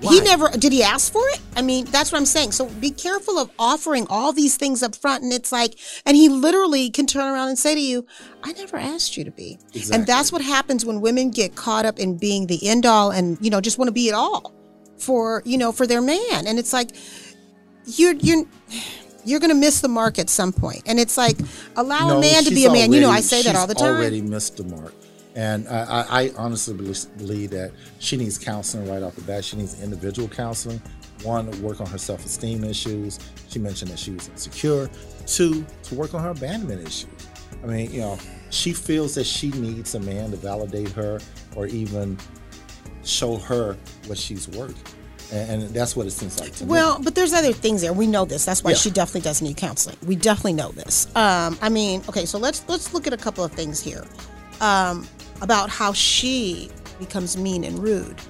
Why? 0.00 0.14
He 0.14 0.20
never 0.20 0.48
did 0.50 0.72
he 0.72 0.82
ask 0.82 1.12
for 1.12 1.22
it? 1.28 1.40
I 1.56 1.62
mean, 1.62 1.86
that's 1.86 2.12
what 2.12 2.18
I'm 2.18 2.26
saying. 2.26 2.52
So 2.52 2.66
be 2.66 2.90
careful 2.90 3.38
of 3.38 3.50
offering 3.58 4.06
all 4.10 4.32
these 4.32 4.56
things 4.56 4.82
up 4.82 4.94
front 4.94 5.22
and 5.22 5.32
it's 5.32 5.52
like 5.52 5.76
and 6.04 6.16
he 6.16 6.28
literally 6.28 6.90
can 6.90 7.06
turn 7.06 7.32
around 7.32 7.48
and 7.48 7.58
say 7.58 7.74
to 7.74 7.80
you, 7.80 8.06
I 8.42 8.52
never 8.52 8.76
asked 8.76 9.16
you 9.16 9.24
to 9.24 9.30
be. 9.30 9.58
And 9.92 10.06
that's 10.06 10.30
what 10.32 10.42
happens 10.42 10.84
when 10.84 11.00
women 11.00 11.30
get 11.30 11.54
caught 11.56 11.86
up 11.86 11.98
in 11.98 12.18
being 12.18 12.46
the 12.46 12.68
end 12.68 12.84
all 12.86 13.10
and, 13.10 13.38
you 13.40 13.50
know, 13.50 13.60
just 13.60 13.78
want 13.78 13.88
to 13.88 13.92
be 13.92 14.08
it 14.08 14.14
all 14.14 14.52
for, 14.98 15.42
you 15.44 15.58
know, 15.58 15.72
for 15.72 15.86
their 15.86 16.02
man. 16.02 16.46
And 16.46 16.58
it's 16.58 16.72
like 16.72 16.90
you're 17.86 18.14
you're 18.14 18.44
you're 19.24 19.40
going 19.40 19.50
to 19.50 19.56
miss 19.56 19.80
the 19.80 19.88
mark 19.88 20.18
at 20.18 20.28
some 20.28 20.52
point. 20.52 20.82
And 20.86 21.00
it's 21.00 21.16
like 21.16 21.38
allow 21.76 22.16
a 22.16 22.20
man 22.20 22.44
to 22.44 22.50
be 22.50 22.66
a 22.66 22.72
man. 22.72 22.92
you 22.92 23.00
know, 23.00 23.10
I 23.10 23.20
say 23.20 23.42
that 23.42 23.56
all 23.56 23.66
the 23.66 23.74
time. 23.74 23.96
Already 23.96 24.20
missed 24.20 24.56
the 24.58 24.64
mark, 24.64 24.94
and 25.34 25.66
I, 25.68 26.06
I, 26.08 26.32
honestly 26.36 26.74
believe, 26.74 27.50
that 27.50 27.72
she 27.98 28.16
needs 28.16 28.38
counseling 28.38 28.88
right 28.88 29.02
off 29.02 29.16
the 29.16 29.22
bat. 29.22 29.44
She 29.44 29.56
needs 29.56 29.82
individual 29.82 30.28
counseling. 30.28 30.80
One, 31.22 31.50
work 31.62 31.80
on 31.80 31.86
her 31.88 31.98
self-esteem 31.98 32.62
issues. 32.64 33.18
She 33.48 33.58
mentioned 33.58 33.90
that 33.90 33.98
she 33.98 34.12
was 34.12 34.28
insecure. 34.28 34.88
Two, 35.26 35.64
to 35.84 35.94
work 35.94 36.14
on 36.14 36.22
her 36.22 36.30
abandonment 36.30 36.86
issue. 36.86 37.08
I 37.62 37.66
mean, 37.66 37.90
you 37.90 38.00
know, 38.00 38.18
she 38.50 38.72
feels 38.72 39.14
that 39.16 39.24
she 39.24 39.50
needs 39.50 39.94
a 39.94 40.00
man 40.00 40.30
to 40.30 40.36
validate 40.36 40.90
her 40.90 41.18
or 41.56 41.66
even 41.66 42.16
show 43.02 43.36
her 43.36 43.76
what 44.06 44.18
she's 44.18 44.48
worth, 44.48 44.96
and, 45.32 45.62
and 45.62 45.74
that's 45.74 45.96
what 45.96 46.06
it 46.06 46.10
seems 46.10 46.38
like 46.38 46.52
to 46.52 46.64
me. 46.64 46.70
Well, 46.70 47.00
but 47.02 47.14
there's 47.14 47.32
other 47.32 47.52
things 47.52 47.80
there. 47.80 47.92
We 47.92 48.06
know 48.06 48.24
this. 48.24 48.44
That's 48.44 48.62
why 48.62 48.72
Yeah. 48.72 48.76
she 48.76 48.90
definitely 48.90 49.22
does 49.22 49.42
need 49.42 49.56
counseling. 49.56 49.96
We 50.06 50.14
definitely 50.16 50.54
know 50.54 50.70
this. 50.72 51.06
Um, 51.16 51.58
I 51.60 51.70
mean, 51.70 52.02
okay, 52.08 52.26
so 52.26 52.38
let's 52.38 52.64
let's 52.68 52.94
look 52.94 53.06
at 53.06 53.12
a 53.12 53.16
couple 53.18 53.44
of 53.44 53.52
things 53.52 53.80
here 53.80 54.04
um, 54.60 55.06
about 55.44 55.70
how 55.70 55.92
she 55.92 56.70
becomes 56.98 57.36
mean 57.36 57.62
and 57.64 57.78
rude, 57.78 58.20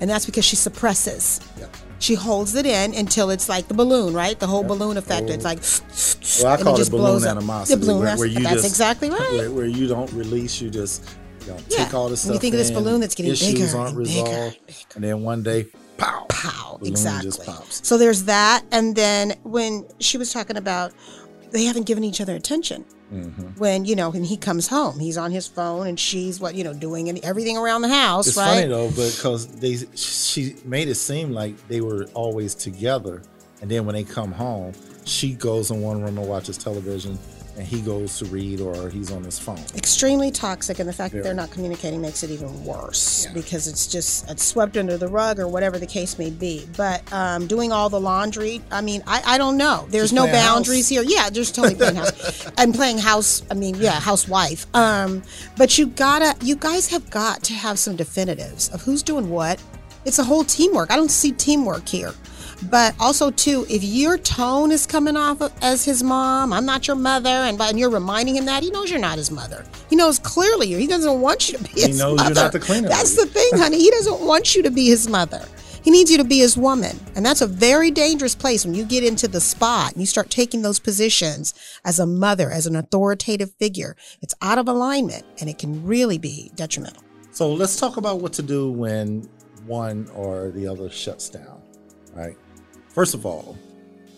and 0.00 0.10
that's 0.10 0.26
because 0.26 0.44
she 0.44 0.56
suppresses. 0.56 1.40
Yeah. 1.58 1.66
She 1.98 2.14
holds 2.14 2.56
it 2.56 2.66
in 2.66 2.94
until 2.94 3.30
it's 3.30 3.48
like 3.48 3.68
the 3.68 3.74
balloon, 3.74 4.12
right? 4.12 4.36
The 4.36 4.48
whole 4.48 4.64
balloon 4.64 4.96
effect. 4.96 5.30
It's 5.30 5.44
mm. 5.44 6.40
like, 6.40 6.42
Well, 6.42 6.52
I 6.52 6.60
call 6.60 6.74
it, 6.74 6.78
just 6.78 6.90
balloon 6.90 7.04
blows 7.06 7.24
up. 7.24 7.36
animosity. 7.36 7.78
The 7.78 7.86
balloon, 7.86 7.98
where, 8.00 8.06
that's, 8.08 8.18
where 8.18 8.28
you 8.28 8.40
that's 8.40 8.54
just, 8.54 8.66
exactly 8.66 9.08
right. 9.08 9.30
Where, 9.30 9.52
where 9.52 9.66
you 9.66 9.86
don't 9.86 10.12
release, 10.12 10.60
you 10.60 10.68
just 10.68 11.08
you 11.42 11.52
know, 11.52 11.58
Yeah. 11.68 11.84
take 11.84 11.94
all 11.94 12.08
this 12.08 12.24
When 12.24 12.34
stuff. 12.34 12.34
you 12.34 12.40
think 12.40 12.54
of 12.54 12.58
this 12.58 12.72
balloon 12.72 13.00
that's 13.00 13.14
getting 13.14 13.30
issues 13.30 13.52
bigger 13.52 13.78
aren't 13.78 13.96
and 13.96 14.04
bigger 14.04 14.20
resolved, 14.20 14.56
and 14.56 14.66
bigger. 14.66 14.78
and 14.96 15.04
then 15.04 15.22
one 15.22 15.44
day, 15.44 15.66
pow, 15.96 16.26
pow 16.28 16.80
exactly 16.82 17.30
just 17.30 17.44
pops. 17.46 17.86
so 17.86 17.96
there's 17.96 18.24
that 18.24 18.64
and 18.72 18.96
then 18.96 19.34
when 19.44 19.86
she 20.00 20.18
was 20.18 20.32
talking 20.32 20.56
about 20.56 20.92
they 21.52 21.64
haven't 21.64 21.86
given 21.86 22.04
each 22.04 22.20
other 22.20 22.34
attention. 22.34 22.84
Mm-hmm. 23.12 23.58
when 23.60 23.84
you 23.84 23.94
know 23.94 24.08
when 24.08 24.24
he 24.24 24.38
comes 24.38 24.68
home 24.68 24.98
he's 24.98 25.18
on 25.18 25.30
his 25.32 25.46
phone 25.46 25.86
and 25.86 26.00
she's 26.00 26.40
what 26.40 26.54
you 26.54 26.64
know 26.64 26.72
doing 26.72 27.10
and 27.10 27.22
everything 27.22 27.58
around 27.58 27.82
the 27.82 27.90
house 27.90 28.26
It's 28.26 28.38
right? 28.38 28.54
funny 28.54 28.68
though, 28.68 28.88
because 28.88 29.48
they 29.48 29.76
she 29.94 30.56
made 30.64 30.88
it 30.88 30.94
seem 30.94 31.30
like 31.30 31.54
they 31.68 31.82
were 31.82 32.06
always 32.14 32.54
together, 32.54 33.20
and 33.60 33.70
then 33.70 33.84
when 33.84 33.94
they 33.94 34.02
come 34.04 34.32
home, 34.32 34.72
she 35.04 35.34
goes 35.34 35.70
in 35.70 35.82
one 35.82 36.00
room 36.02 36.16
and 36.16 36.26
watches 36.26 36.56
television, 36.56 37.18
and 37.56 37.66
he 37.66 37.80
goes 37.82 38.18
to 38.18 38.24
read 38.26 38.60
or 38.60 38.88
he's 38.88 39.10
on 39.12 39.22
his 39.24 39.38
phone. 39.38 39.58
extremely 39.74 40.30
toxic 40.30 40.78
and 40.78 40.88
the 40.88 40.92
fact 40.92 41.12
that 41.14 41.22
they're 41.22 41.34
not 41.34 41.50
communicating 41.50 42.00
makes 42.00 42.22
it 42.22 42.30
even 42.30 42.64
worse 42.64 43.26
Yeah. 43.26 43.34
because 43.34 43.68
it's 43.68 43.86
just 43.86 44.30
it's 44.30 44.42
swept 44.44 44.76
under 44.76 44.96
the 44.96 45.08
rug 45.08 45.38
or 45.38 45.46
whatever 45.48 45.78
the 45.78 45.86
case 45.86 46.18
may 46.18 46.30
be. 46.30 46.66
But 46.76 47.00
um, 47.12 47.46
doing 47.46 47.70
all 47.72 47.88
the 47.90 48.00
laundry 48.00 48.62
i 48.70 48.80
mean 48.80 49.02
i, 49.06 49.22
I 49.26 49.38
don't 49.38 49.56
know. 49.56 49.86
There's 49.90 50.04
Just 50.10 50.14
no 50.14 50.22
playing 50.22 50.36
house. 50.36 50.54
boundaries 50.54 50.88
here. 50.88 51.02
Yeah 51.02 51.28
just 51.30 51.54
totally 51.54 51.74
playing 51.74 51.96
house. 51.96 52.50
And 52.58 52.74
playing 52.74 52.98
house 52.98 53.42
i 53.50 53.54
mean 53.54 53.74
yeah 53.76 54.00
housewife. 54.00 54.66
Um, 54.74 55.22
but 55.56 55.76
you 55.78 55.86
gotta 55.88 56.34
you 56.44 56.56
guys 56.56 56.88
have 56.88 57.10
got 57.10 57.42
to 57.44 57.52
have 57.54 57.78
some 57.78 57.96
definitives 57.96 58.68
of 58.70 58.82
who's 58.82 59.02
doing 59.02 59.28
what. 59.30 59.62
It's 60.04 60.18
a 60.18 60.24
whole 60.24 60.42
teamwork. 60.42 60.90
I 60.90 60.96
don't 60.96 61.10
see 61.12 61.30
teamwork 61.32 61.86
here 61.88 62.12
but 62.70 62.94
also 63.00 63.30
too 63.30 63.66
if 63.68 63.82
your 63.82 64.16
tone 64.18 64.70
is 64.70 64.86
coming 64.86 65.16
off 65.16 65.40
as 65.62 65.84
his 65.84 66.02
mom 66.02 66.52
i'm 66.52 66.64
not 66.66 66.86
your 66.86 66.96
mother 66.96 67.28
and, 67.30 67.60
and 67.60 67.78
you're 67.78 67.90
reminding 67.90 68.36
him 68.36 68.44
that 68.44 68.62
he 68.62 68.70
knows 68.70 68.90
you're 68.90 69.00
not 69.00 69.18
his 69.18 69.30
mother 69.30 69.64
he 69.90 69.96
knows 69.96 70.18
clearly 70.18 70.68
you. 70.68 70.76
he 70.78 70.86
doesn't 70.86 71.20
want 71.20 71.50
you 71.50 71.58
to 71.58 71.64
be 71.64 71.70
He 71.70 71.86
his 71.88 71.98
knows 71.98 72.18
you're 72.20 72.28
mother 72.28 72.34
not 72.34 72.52
the 72.52 72.60
cleaner 72.60 72.88
that's 72.88 73.16
lady. 73.16 73.28
the 73.28 73.34
thing 73.34 73.50
honey 73.60 73.78
he 73.78 73.90
doesn't 73.90 74.20
want 74.20 74.54
you 74.54 74.62
to 74.62 74.70
be 74.70 74.86
his 74.88 75.08
mother 75.08 75.42
he 75.82 75.90
needs 75.90 76.12
you 76.12 76.18
to 76.18 76.24
be 76.24 76.38
his 76.38 76.56
woman 76.56 76.98
and 77.16 77.26
that's 77.26 77.40
a 77.40 77.46
very 77.46 77.90
dangerous 77.90 78.34
place 78.34 78.64
when 78.64 78.74
you 78.74 78.84
get 78.84 79.02
into 79.02 79.26
the 79.26 79.40
spot 79.40 79.92
and 79.92 80.00
you 80.00 80.06
start 80.06 80.30
taking 80.30 80.62
those 80.62 80.78
positions 80.78 81.54
as 81.84 81.98
a 81.98 82.06
mother 82.06 82.50
as 82.50 82.66
an 82.66 82.76
authoritative 82.76 83.52
figure 83.58 83.96
it's 84.20 84.34
out 84.42 84.58
of 84.58 84.68
alignment 84.68 85.24
and 85.40 85.50
it 85.50 85.58
can 85.58 85.84
really 85.84 86.18
be 86.18 86.50
detrimental 86.54 87.02
So 87.32 87.52
let's 87.52 87.76
talk 87.76 87.96
about 87.96 88.20
what 88.20 88.32
to 88.34 88.42
do 88.42 88.70
when 88.70 89.28
one 89.66 90.08
or 90.14 90.50
the 90.50 90.66
other 90.66 90.90
shuts 90.90 91.28
down. 91.30 91.62
Right. 92.14 92.36
First 92.92 93.14
of 93.14 93.24
all, 93.24 93.56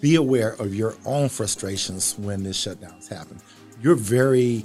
be 0.00 0.16
aware 0.16 0.52
of 0.54 0.74
your 0.74 0.96
own 1.06 1.28
frustrations 1.28 2.18
when 2.18 2.42
this 2.42 2.62
shutdowns 2.62 3.08
happen. 3.08 3.40
You're 3.80 3.94
very 3.94 4.64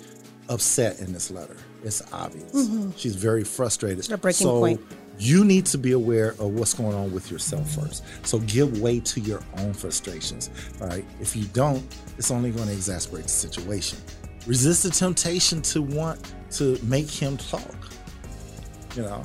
upset 0.49 0.99
in 0.99 1.13
this 1.13 1.31
letter. 1.31 1.55
It's 1.83 2.01
obvious. 2.11 2.51
She's 2.97 3.15
very 3.15 3.43
frustrated. 3.43 3.99
Mm-hmm. 3.99 4.13
a 4.13 4.17
breaking 4.17 4.47
so 4.47 4.59
point. 4.59 4.81
you 5.17 5.45
need 5.45 5.65
to 5.67 5.77
be 5.77 5.93
aware 5.93 6.31
of 6.31 6.55
what's 6.55 6.73
going 6.73 6.95
on 6.95 7.13
with 7.13 7.31
yourself 7.31 7.69
first. 7.71 8.03
So 8.25 8.39
give 8.39 8.81
way 8.81 8.99
to 9.01 9.21
your 9.21 9.41
own 9.59 9.73
frustrations. 9.73 10.49
All 10.81 10.87
right. 10.87 11.05
If 11.21 11.35
you 11.35 11.45
don't, 11.45 11.83
it's 12.17 12.31
only 12.31 12.51
going 12.51 12.67
to 12.67 12.73
exacerbate 12.73 13.23
the 13.23 13.29
situation. 13.29 13.99
Resist 14.47 14.83
the 14.83 14.89
temptation 14.89 15.61
to 15.61 15.81
want 15.81 16.33
to 16.51 16.79
make 16.83 17.09
him 17.09 17.37
talk. 17.37 17.75
You 18.95 19.03
know, 19.03 19.23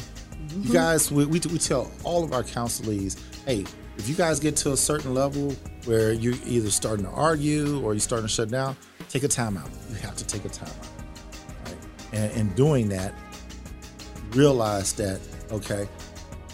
you 0.59 0.73
guys, 0.73 1.11
we, 1.11 1.25
we, 1.25 1.41
we 1.41 1.59
tell 1.59 1.91
all 2.05 2.23
of 2.23 2.33
our 2.33 2.43
counselees, 2.43 3.19
hey, 3.47 3.65
if 3.97 4.09
you 4.09 4.15
guys 4.15 4.41
get 4.41 4.57
to 4.57 4.73
a 4.73 4.77
certain 4.77 5.15
level 5.15 5.53
where 5.85 6.13
you're 6.13 6.35
either 6.47 6.71
starting 6.71 7.05
to 7.05 7.11
argue 7.13 7.83
or 7.85 7.95
you're 7.95 8.01
starting 8.01 8.27
to 8.27 8.33
shut 8.33 8.51
down, 8.51 8.77
take 9.09 9.23
a 9.23 9.29
timeout. 9.29 9.71
You 9.91 9.97
have 9.97 10.17
to 10.17 10.27
take 10.27 10.45
a 10.45 10.49
timeout. 10.49 10.89
Right? 11.65 11.77
And 12.13 12.33
in 12.33 12.55
doing 12.55 12.89
that, 12.89 13.15
realize 14.31 14.93
that, 14.95 15.21
okay, 15.53 15.89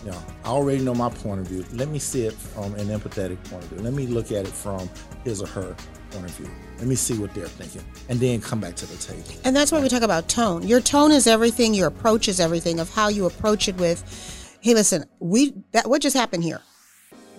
you 0.05 0.11
know, 0.11 0.23
I 0.45 0.49
already 0.49 0.83
know 0.83 0.95
my 0.95 1.11
point 1.11 1.41
of 1.41 1.47
view. 1.47 1.65
Let 1.73 1.89
me 1.89 1.99
see 1.99 2.27
it 2.27 2.33
from 2.33 2.75
an 2.75 2.89
empathetic 2.89 3.43
point 3.51 3.63
of 3.65 3.71
view. 3.71 3.81
Let 3.81 3.93
me 3.93 4.07
look 4.07 4.33
at 4.33 4.47
it 4.47 4.53
from 4.53 4.89
his 5.25 5.43
or 5.43 5.47
her 5.49 5.77
point 6.11 6.25
of 6.25 6.31
view. 6.33 6.51
Let 6.79 6.87
me 6.87 6.95
see 6.95 7.19
what 7.19 7.35
they're 7.35 7.47
thinking. 7.47 7.83
And 8.09 8.19
then 8.19 8.41
come 8.41 8.61
back 8.61 8.75
to 8.77 8.87
the 8.87 8.97
table. 8.97 9.23
And 9.45 9.55
that's 9.55 9.71
why 9.71 9.81
we 9.81 9.89
talk 9.89 10.03
about 10.03 10.29
tone. 10.29 10.67
Your 10.67 10.81
tone 10.81 11.11
is 11.13 11.27
everything. 11.27 11.75
Your 11.75 11.89
approach 11.89 12.29
is 12.29 12.41
everything. 12.41 12.81
Of 12.81 12.89
how 12.91 13.09
you 13.09 13.27
approach 13.27 13.69
it 13.69 13.77
with, 13.77 14.59
hey, 14.63 14.75
listen, 14.75 15.05
we 15.19 15.55
that 15.73 15.89
what 15.89 16.01
just 16.01 16.17
happened 16.17 16.45
here. 16.45 16.61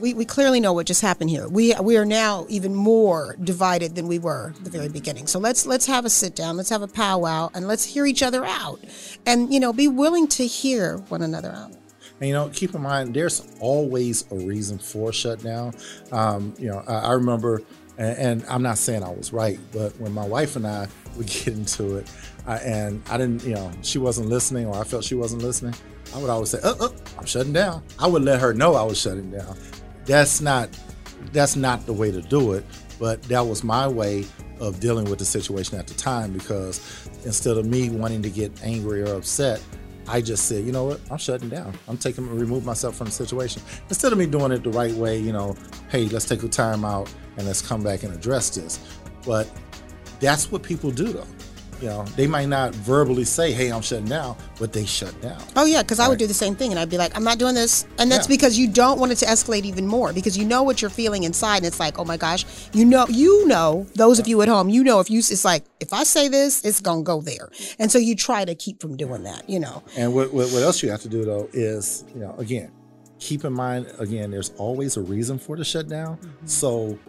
We, 0.01 0.15
we 0.15 0.25
clearly 0.25 0.59
know 0.59 0.73
what 0.73 0.87
just 0.87 1.01
happened 1.01 1.29
here. 1.29 1.47
We 1.47 1.75
we 1.75 1.95
are 1.95 2.05
now 2.05 2.47
even 2.49 2.73
more 2.73 3.35
divided 3.43 3.95
than 3.95 4.07
we 4.07 4.17
were 4.17 4.53
at 4.55 4.63
the 4.63 4.69
very 4.69 4.85
mm-hmm. 4.85 4.93
beginning. 4.93 5.27
So 5.27 5.37
let's 5.37 5.65
let's 5.67 5.85
have 5.85 6.05
a 6.05 6.09
sit 6.09 6.35
down. 6.35 6.57
Let's 6.57 6.69
have 6.69 6.81
a 6.81 6.87
powwow 6.87 7.51
and 7.53 7.67
let's 7.67 7.85
hear 7.85 8.05
each 8.07 8.23
other 8.23 8.43
out. 8.43 8.79
And 9.25 9.53
you 9.53 9.59
know, 9.59 9.71
be 9.71 9.87
willing 9.87 10.27
to 10.29 10.45
hear 10.45 10.97
one 11.09 11.21
another 11.21 11.51
out. 11.51 11.71
And 12.19 12.27
you 12.27 12.33
know, 12.33 12.49
keep 12.49 12.73
in 12.73 12.81
mind, 12.81 13.13
there's 13.13 13.47
always 13.59 14.25
a 14.31 14.35
reason 14.35 14.79
for 14.79 15.09
a 15.09 15.13
shutdown. 15.13 15.73
Um, 16.11 16.53
you 16.57 16.69
know, 16.69 16.83
I, 16.87 16.93
I 16.93 17.11
remember, 17.13 17.61
and, 17.97 18.17
and 18.17 18.45
I'm 18.47 18.63
not 18.63 18.77
saying 18.77 19.03
I 19.03 19.09
was 19.09 19.31
right, 19.31 19.59
but 19.71 19.99
when 19.99 20.13
my 20.13 20.25
wife 20.25 20.55
and 20.55 20.65
I 20.65 20.87
would 21.15 21.27
get 21.27 21.49
into 21.49 21.97
it, 21.97 22.11
I, 22.47 22.57
and 22.57 23.01
I 23.09 23.17
didn't, 23.17 23.43
you 23.43 23.53
know, 23.53 23.71
she 23.81 23.97
wasn't 23.97 24.29
listening, 24.29 24.65
or 24.65 24.79
I 24.79 24.83
felt 24.83 25.03
she 25.03 25.15
wasn't 25.15 25.43
listening, 25.43 25.75
I 26.13 26.19
would 26.19 26.29
always 26.29 26.49
say, 26.49 26.59
"Oh, 26.63 26.75
oh 26.79 26.93
I'm 27.17 27.25
shutting 27.25 27.53
down." 27.53 27.83
I 27.97 28.07
would 28.07 28.23
let 28.23 28.39
her 28.39 28.53
know 28.53 28.75
I 28.75 28.83
was 28.83 28.99
shutting 28.99 29.31
down. 29.31 29.57
That's 30.11 30.41
not, 30.41 30.69
that's 31.31 31.55
not 31.55 31.85
the 31.85 31.93
way 31.93 32.11
to 32.11 32.21
do 32.21 32.51
it. 32.51 32.65
But 32.99 33.23
that 33.23 33.47
was 33.47 33.63
my 33.63 33.87
way 33.87 34.25
of 34.59 34.81
dealing 34.81 35.05
with 35.05 35.19
the 35.19 35.25
situation 35.25 35.79
at 35.79 35.87
the 35.87 35.93
time 35.93 36.33
because 36.33 37.07
instead 37.23 37.55
of 37.55 37.65
me 37.65 37.89
wanting 37.89 38.21
to 38.23 38.29
get 38.29 38.51
angry 38.61 39.03
or 39.03 39.15
upset, 39.15 39.63
I 40.09 40.19
just 40.19 40.49
said, 40.49 40.65
you 40.65 40.73
know 40.73 40.83
what, 40.83 40.99
I'm 41.09 41.17
shutting 41.17 41.47
down. 41.47 41.73
I'm 41.87 41.97
taking 41.97 42.29
remove 42.29 42.65
myself 42.65 42.97
from 42.97 43.05
the 43.05 43.13
situation 43.13 43.61
instead 43.87 44.11
of 44.11 44.17
me 44.17 44.25
doing 44.25 44.51
it 44.51 44.63
the 44.63 44.71
right 44.71 44.93
way. 44.95 45.17
You 45.17 45.31
know, 45.31 45.55
hey, 45.89 46.09
let's 46.09 46.25
take 46.25 46.43
a 46.43 46.49
time 46.49 46.83
out 46.83 47.09
and 47.37 47.47
let's 47.47 47.61
come 47.61 47.81
back 47.81 48.03
and 48.03 48.13
address 48.13 48.49
this. 48.49 48.79
But 49.25 49.49
that's 50.19 50.51
what 50.51 50.61
people 50.61 50.91
do, 50.91 51.05
though. 51.05 51.27
You 51.81 51.87
know, 51.87 52.03
they 52.15 52.27
might 52.27 52.47
not 52.47 52.75
verbally 52.75 53.23
say, 53.25 53.51
"Hey, 53.51 53.71
I'm 53.71 53.81
shutting 53.81 54.05
down," 54.05 54.35
but 54.59 54.71
they 54.71 54.85
shut 54.85 55.19
down. 55.19 55.41
Oh 55.55 55.65
yeah, 55.65 55.81
because 55.81 55.99
I 55.99 56.07
would 56.07 56.19
do 56.19 56.27
the 56.27 56.33
same 56.33 56.55
thing, 56.55 56.69
and 56.69 56.79
I'd 56.79 56.91
be 56.91 56.97
like, 56.97 57.15
"I'm 57.17 57.23
not 57.23 57.39
doing 57.39 57.55
this," 57.55 57.85
and 57.97 58.11
that's 58.11 58.27
Yeah. 58.27 58.35
because 58.35 58.57
you 58.57 58.67
don't 58.67 58.99
want 58.99 59.11
it 59.11 59.15
to 59.17 59.25
escalate 59.25 59.63
even 59.65 59.87
more, 59.87 60.13
because 60.13 60.37
you 60.37 60.45
know 60.45 60.61
what 60.61 60.81
you're 60.81 60.91
feeling 60.91 61.23
inside, 61.23 61.57
and 61.57 61.65
it's 61.65 61.79
like, 61.79 61.97
"Oh 61.97 62.05
my 62.05 62.17
gosh," 62.17 62.45
you 62.71 62.85
know, 62.85 63.07
you 63.09 63.47
know, 63.47 63.87
those 63.95 64.19
of 64.19 64.27
you 64.27 64.41
at 64.43 64.47
home, 64.47 64.69
you 64.69 64.83
know, 64.83 64.99
if 64.99 65.09
you, 65.09 65.19
it's 65.19 65.43
like, 65.43 65.65
if 65.79 65.91
I 65.91 66.03
say 66.03 66.27
this, 66.27 66.61
it's 66.63 66.79
gonna 66.79 67.01
go 67.01 67.19
there, 67.19 67.49
and 67.79 67.91
so 67.91 67.97
you 67.97 68.15
try 68.15 68.45
to 68.45 68.53
keep 68.53 68.79
from 68.79 68.95
doing 68.95 69.23
that, 69.23 69.49
you 69.49 69.59
know. 69.59 69.81
And 69.97 70.13
what, 70.13 70.31
what, 70.31 70.49
what 70.51 70.61
else 70.61 70.83
you 70.83 70.91
have 70.91 71.01
to 71.01 71.09
do 71.09 71.25
though 71.25 71.49
is, 71.51 72.03
you 72.13 72.21
know, 72.21 72.35
again, 72.37 72.71
keep 73.17 73.43
in 73.43 73.53
mind 73.53 73.87
again, 73.97 74.29
there's 74.29 74.51
always 74.57 74.97
a 74.97 75.01
reason 75.01 75.39
for 75.39 75.57
the 75.57 75.63
shutdown. 75.63 76.17
Mm-hmm. 76.17 76.45
So, 76.45 76.99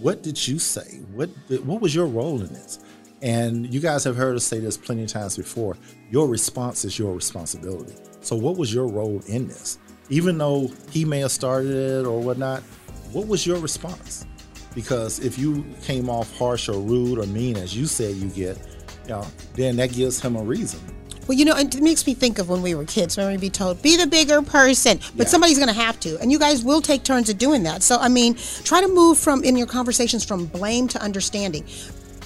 what 0.00 0.22
did 0.22 0.46
you 0.46 0.58
say? 0.60 1.00
What 1.14 1.30
what 1.64 1.80
was 1.80 1.94
your 1.94 2.06
role 2.06 2.40
in 2.40 2.48
this? 2.48 2.78
And 3.22 3.72
you 3.72 3.80
guys 3.80 4.04
have 4.04 4.16
heard 4.16 4.34
us 4.36 4.44
say 4.44 4.60
this 4.60 4.76
plenty 4.76 5.02
of 5.04 5.08
times 5.10 5.36
before. 5.36 5.76
Your 6.10 6.26
response 6.26 6.84
is 6.84 6.98
your 6.98 7.14
responsibility. 7.14 7.94
So, 8.22 8.36
what 8.36 8.56
was 8.56 8.72
your 8.72 8.86
role 8.86 9.20
in 9.26 9.46
this? 9.48 9.78
Even 10.08 10.38
though 10.38 10.70
he 10.90 11.04
may 11.04 11.20
have 11.20 11.30
started 11.32 11.70
it 11.72 12.06
or 12.06 12.20
whatnot, 12.20 12.62
what 13.12 13.26
was 13.26 13.46
your 13.46 13.58
response? 13.58 14.26
Because 14.74 15.18
if 15.20 15.38
you 15.38 15.64
came 15.82 16.08
off 16.08 16.36
harsh 16.38 16.68
or 16.68 16.80
rude 16.80 17.18
or 17.18 17.26
mean 17.26 17.56
as 17.56 17.76
you 17.76 17.86
said 17.86 18.14
you 18.16 18.28
get, 18.28 18.56
you 19.04 19.10
know, 19.10 19.26
then 19.54 19.76
that 19.76 19.92
gives 19.92 20.20
him 20.20 20.36
a 20.36 20.42
reason. 20.42 20.80
Well, 21.26 21.38
you 21.38 21.44
know, 21.44 21.56
it 21.56 21.80
makes 21.80 22.06
me 22.06 22.14
think 22.14 22.38
of 22.40 22.48
when 22.48 22.60
we 22.62 22.74
were 22.74 22.84
kids, 22.84 23.16
when 23.16 23.28
we'd 23.28 23.40
be 23.40 23.50
told, 23.50 23.82
be 23.82 23.96
the 23.96 24.06
bigger 24.06 24.42
person, 24.42 24.98
but 25.16 25.26
Yeah. 25.26 25.30
somebody's 25.30 25.58
going 25.58 25.68
to 25.68 25.74
have 25.80 26.00
to. 26.00 26.18
And 26.20 26.32
you 26.32 26.38
guys 26.40 26.64
will 26.64 26.80
take 26.80 27.04
turns 27.04 27.30
at 27.30 27.38
doing 27.38 27.62
that. 27.64 27.82
So, 27.84 27.98
I 27.98 28.08
mean, 28.08 28.36
try 28.64 28.80
to 28.80 28.88
move 28.88 29.16
from, 29.16 29.44
in 29.44 29.56
your 29.56 29.68
conversations, 29.68 30.24
from 30.24 30.46
blame 30.46 30.88
to 30.88 31.00
understanding. 31.00 31.64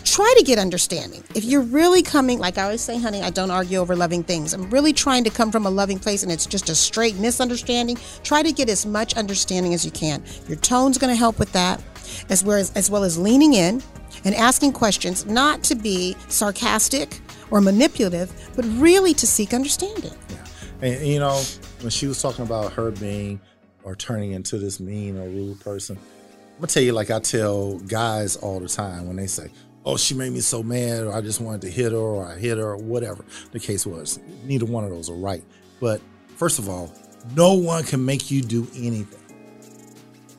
Try 0.05 0.33
to 0.37 0.45
get 0.45 0.59
understanding. 0.59 1.25
If 1.35 1.45
you're 1.45 1.63
really 1.63 2.03
coming, 2.03 2.39
like 2.39 2.59
I 2.59 2.65
always 2.65 2.83
say, 2.83 3.01
honey, 3.01 3.23
I 3.23 3.31
don't 3.31 3.51
argue 3.51 3.79
over 3.79 3.97
loving 3.97 4.23
things. 4.23 4.53
I'm 4.53 4.69
really 4.71 4.93
trying 4.93 5.25
to 5.25 5.31
come 5.31 5.51
from 5.51 5.65
a 5.65 5.71
loving 5.71 5.99
place 5.99 6.23
and 6.23 6.31
it's 6.31 6.45
just 6.47 6.69
a 6.69 6.75
straight 6.75 7.17
misunderstanding. 7.17 7.97
Try 8.23 8.43
to 8.43 8.53
get 8.53 8.69
as 8.69 8.85
much 8.85 9.17
understanding 9.17 9.73
as 9.73 9.85
you 9.85 9.91
can. 9.91 10.23
Your 10.47 10.59
tone's 10.59 10.99
going 10.99 11.11
to 11.13 11.17
help 11.17 11.39
with 11.39 11.53
that, 11.53 11.83
as 12.29 12.45
well 12.45 12.59
as, 12.59 12.71
as 12.73 12.91
well 12.91 13.03
as 13.03 13.19
leaning 13.19 13.55
in 13.55 13.83
and 14.25 14.35
asking 14.35 14.73
questions, 14.73 15.25
not 15.27 15.63
to 15.65 15.75
be 15.75 16.17
sarcastic 16.29 17.21
or 17.51 17.61
manipulative, 17.61 18.31
but 18.55 18.65
really 18.73 19.15
to 19.15 19.27
seek 19.27 19.55
understanding. 19.55 20.13
Yeah. 20.29 20.45
And, 20.83 21.07
you 21.07 21.19
know, 21.19 21.43
when 21.81 21.91
she 21.91 22.07
was 22.07 22.21
talking 22.21 22.45
about 22.45 22.75
her 22.75 22.91
being 22.91 23.41
or 23.83 23.97
turning 23.97 24.33
into 24.33 24.59
this 24.59 24.81
mean 24.81 25.19
or 25.19 25.29
rude 25.29 25.61
person, 25.61 25.97
I'm 25.97 26.61
gonna 26.61 26.67
tell 26.69 26.83
you, 26.83 26.93
like 26.93 27.11
I 27.11 27.21
tell 27.21 27.79
guys 27.81 28.37
all 28.37 28.61
the 28.61 28.69
time 28.69 29.07
when 29.07 29.17
they 29.17 29.27
say, 29.27 29.51
"Oh, 29.85 29.97
she 29.97 30.15
made 30.15 30.33
me 30.33 30.41
so 30.41 30.63
mad," 30.63 31.05
or 31.05 31.13
"I 31.13 31.21
just 31.21 31.41
wanted 31.41 31.63
to 31.63 31.71
hit 31.71 31.93
her," 31.93 31.99
or 31.99 32.27
"I 32.27 32.39
hit 32.39 32.59
her," 32.59 32.73
or 32.73 32.77
whatever 32.77 33.25
the 33.53 33.61
case 33.61 33.87
was. 33.87 34.19
Neither 34.45 34.67
one 34.67 34.85
of 34.85 34.91
those 34.91 35.11
are 35.11 35.15
right. 35.15 35.45
But 35.81 36.01
first 36.37 36.59
of 36.59 36.69
all, 36.69 36.93
no 37.35 37.55
one 37.55 37.85
can 37.85 38.05
make 38.05 38.31
you 38.31 38.43
do 38.43 38.67
anything. 38.77 39.21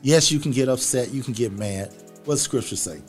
Yes, 0.02 0.30
you 0.30 0.38
can 0.38 0.52
get 0.52 0.68
upset, 0.68 1.12
you 1.12 1.22
can 1.22 1.32
get 1.32 1.52
mad. 1.52 1.92
What 2.24 2.38
Scripture 2.38 2.76
say? 2.76 3.02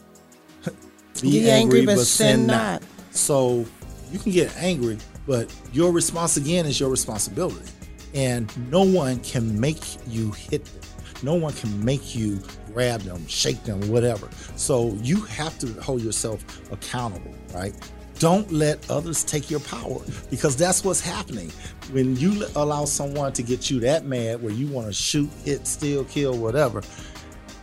Be 1.21 1.49
angry, 1.49 1.85
but 1.85 1.99
sin 1.99 2.47
not. 2.47 2.83
So 3.11 3.65
you 4.11 4.19
can 4.19 4.31
get 4.31 4.55
angry, 4.57 4.97
but 5.25 5.53
your 5.73 5.91
response 5.91 6.37
again 6.37 6.65
is 6.65 6.79
your 6.79 6.89
responsibility. 6.89 7.69
And 8.13 8.51
no 8.71 8.83
one 8.83 9.19
can 9.19 9.59
make 9.59 9.83
you 10.07 10.31
hit 10.31 10.65
them. 10.65 10.81
No 11.23 11.35
one 11.35 11.53
can 11.53 11.83
make 11.83 12.15
you 12.15 12.39
grab 12.77 13.01
them, 13.01 13.25
shake 13.27 13.63
them, 13.63 13.81
whatever. 13.89 14.29
So 14.55 14.93
you 15.01 15.21
have 15.21 15.57
to 15.59 15.67
hold 15.81 16.03
yourself 16.03 16.43
accountable, 16.71 17.33
right? 17.51 17.73
Don't 18.19 18.51
let 18.51 18.87
others 18.91 19.23
take 19.23 19.49
your 19.49 19.61
power 19.61 19.99
because 20.29 20.55
that's 20.55 20.83
what's 20.83 21.01
happening. 21.01 21.51
When 21.91 22.15
you 22.17 22.45
allow 22.55 22.85
someone 22.85 23.33
to 23.33 23.41
get 23.41 23.71
you 23.71 23.79
that 23.79 24.05
mad 24.05 24.43
where 24.43 24.53
you 24.53 24.67
want 24.67 24.85
to 24.85 24.93
shoot, 24.93 25.27
hit, 25.43 25.65
steal, 25.65 26.03
kill, 26.05 26.37
whatever, 26.37 26.83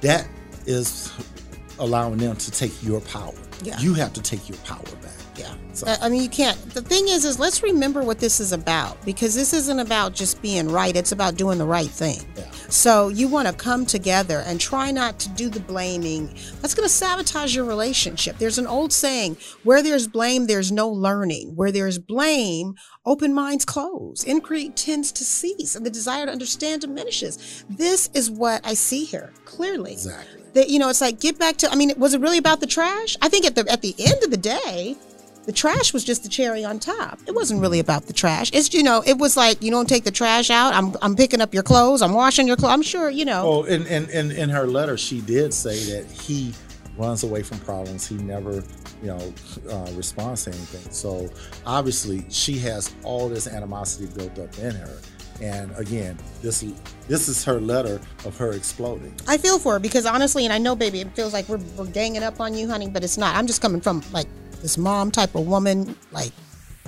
that 0.00 0.27
is 0.66 1.12
allowing 1.79 2.16
them 2.18 2.35
to 2.35 2.50
take 2.50 2.72
your 2.83 3.00
power. 3.03 3.35
Yeah. 3.62 3.79
You 3.79 3.94
have 3.94 4.12
to 4.14 4.22
take 4.22 4.48
your 4.48 4.59
power 4.59 4.83
back. 5.00 5.12
Yeah. 5.37 5.55
So- 5.74 5.87
I- 5.87 6.09
mean, 6.09 6.24
you 6.24 6.29
can't. 6.29 6.59
The 6.74 6.83
thing 6.83 7.07
is, 7.07 7.24
is 7.24 7.38
let's 7.38 7.62
remember 7.62 8.03
what 8.03 8.18
this 8.18 8.40
is 8.40 8.50
about 8.50 9.00
because 9.05 9.37
this 9.37 9.53
isn't 9.53 9.79
about 9.79 10.12
just 10.12 10.42
being 10.42 10.68
right. 10.68 10.96
It's 10.96 11.12
about 11.12 11.37
doing 11.37 11.59
the 11.59 11.66
right 11.66 11.90
thing. 11.90 12.20
Yeah. 12.37 12.43
So 12.68 13.09
you 13.09 13.29
want 13.29 13.48
to 13.48 13.55
come 13.55 13.87
together 13.87 14.42
and 14.46 14.61
try 14.61 14.90
not 14.90 15.18
to 15.20 15.29
do 15.31 15.48
the 15.48 15.61
blaming. 15.61 16.35
That's 16.61 16.74
going 16.74 16.88
to 16.88 16.94
sabotage 16.94 17.55
your 17.55 17.64
relationship. 17.64 18.38
There's 18.38 18.59
an 18.59 18.66
old 18.66 18.92
saying: 18.92 19.37
"Where 19.62 19.83
there's 19.83 20.09
blame, 20.09 20.46
there's 20.46 20.72
no 20.72 20.88
learning. 20.88 21.57
Where 21.57 21.72
there's 21.72 21.98
blame, 21.98 22.74
open 23.05 23.35
minds 23.35 23.64
close. 23.64 24.24
Inquiry 24.24 24.70
tends 24.70 25.12
to 25.12 25.24
cease, 25.24 25.74
and 25.74 25.85
the 25.85 25.90
desire 25.90 26.27
to 26.27 26.33
understand 26.33 26.83
diminishes." 26.83 27.64
This 27.68 28.11
is 28.14 28.31
what 28.31 28.61
I 28.64 28.74
see 28.74 29.05
here 29.05 29.33
clearly. 29.44 29.92
Exactly. 29.92 30.42
That 30.55 30.70
you 30.70 30.79
know, 30.79 30.88
it's 30.88 31.00
like 31.00 31.20
get 31.20 31.38
back 31.38 31.57
to. 31.59 31.70
I 31.70 31.74
mean, 31.74 31.92
was 31.96 32.14
it 32.14 32.20
really 32.20 32.38
about 32.38 32.61
the 32.61 32.66
trash? 32.66 33.16
I 33.20 33.29
think 33.29 33.44
at 33.44 33.55
the 33.55 33.70
at 33.70 33.83
the 33.83 33.94
end 33.98 34.22
of 34.22 34.31
the 34.31 34.37
day, 34.37 34.96
the 35.46 35.52
trash 35.52 35.92
was 35.92 36.04
just 36.04 36.22
the 36.22 36.28
cherry 36.28 36.64
on 36.64 36.78
top. 36.78 37.18
It 37.26 37.35
wasn't 37.35 37.61
really 37.61 37.78
about 37.78 38.07
the 38.07 38.12
trash. 38.12 38.50
It's 38.52 38.72
you 38.72 38.83
know, 38.83 39.02
it 39.07 39.18
was 39.18 39.37
like 39.37 39.62
you 39.62 39.70
don't 39.70 39.88
take 39.88 40.04
the 40.04 40.11
trash 40.11 40.50
out. 40.50 40.74
I'm 40.74 40.94
I'm 41.02 41.14
picking 41.14 41.40
up 41.40 41.52
your 41.52 41.62
clothes. 41.62 42.02
I'm 42.02 42.12
washing 42.12 42.46
your 42.46 42.57
clothes. 42.57 42.72
I'm 42.72 42.83
sure 42.83 43.11
you 43.11 43.24
know. 43.24 43.42
Oh, 43.44 43.62
and 43.64 43.87
in, 43.87 44.09
in, 44.11 44.30
in 44.30 44.48
her 44.50 44.66
letter, 44.66 44.96
she 44.96 45.20
did 45.20 45.52
say 45.52 45.76
that 45.92 46.11
he 46.11 46.54
runs 46.96 47.24
away 47.24 47.42
from 47.42 47.59
problems. 47.61 48.07
He 48.07 48.16
never, 48.16 48.62
you 49.02 49.09
know, 49.09 49.35
uh, 49.70 49.90
responds 49.94 50.44
to 50.44 50.50
anything. 50.50 50.92
So 50.92 51.28
obviously, 51.66 52.24
she 52.30 52.59
has 52.61 52.94
all 53.02 53.28
this 53.28 53.46
animosity 53.46 54.07
built 54.14 54.38
up 54.38 54.57
in 54.59 54.74
her. 54.74 54.98
And 55.42 55.76
again, 55.76 56.16
this 56.42 56.64
this 57.09 57.28
is 57.28 57.44
her 57.44 57.61
letter 57.61 58.00
of 58.24 58.37
her 58.38 58.52
exploding. 58.52 59.14
I 59.26 59.37
feel 59.37 59.59
for 59.59 59.74
her 59.74 59.78
because 59.80 60.07
honestly, 60.07 60.44
and 60.44 60.52
I 60.52 60.59
know, 60.59 60.76
baby, 60.76 61.00
it 61.00 61.14
feels 61.16 61.33
like 61.33 61.48
we're 61.48 61.61
we're 61.76 61.87
ganging 61.87 62.22
up 62.22 62.40
on 62.40 62.54
you, 62.54 62.68
honey, 62.68 62.88
but 62.88 63.02
it's 63.02 63.18
not. 63.18 63.35
I'm 63.37 63.46
just 63.46 63.61
coming 63.61 63.80
from 63.80 64.02
like 64.12 64.28
this 64.64 64.79
mom 64.79 65.11
type 65.11 65.35
of 65.35 65.46
woman, 65.46 65.94
like 66.11 66.33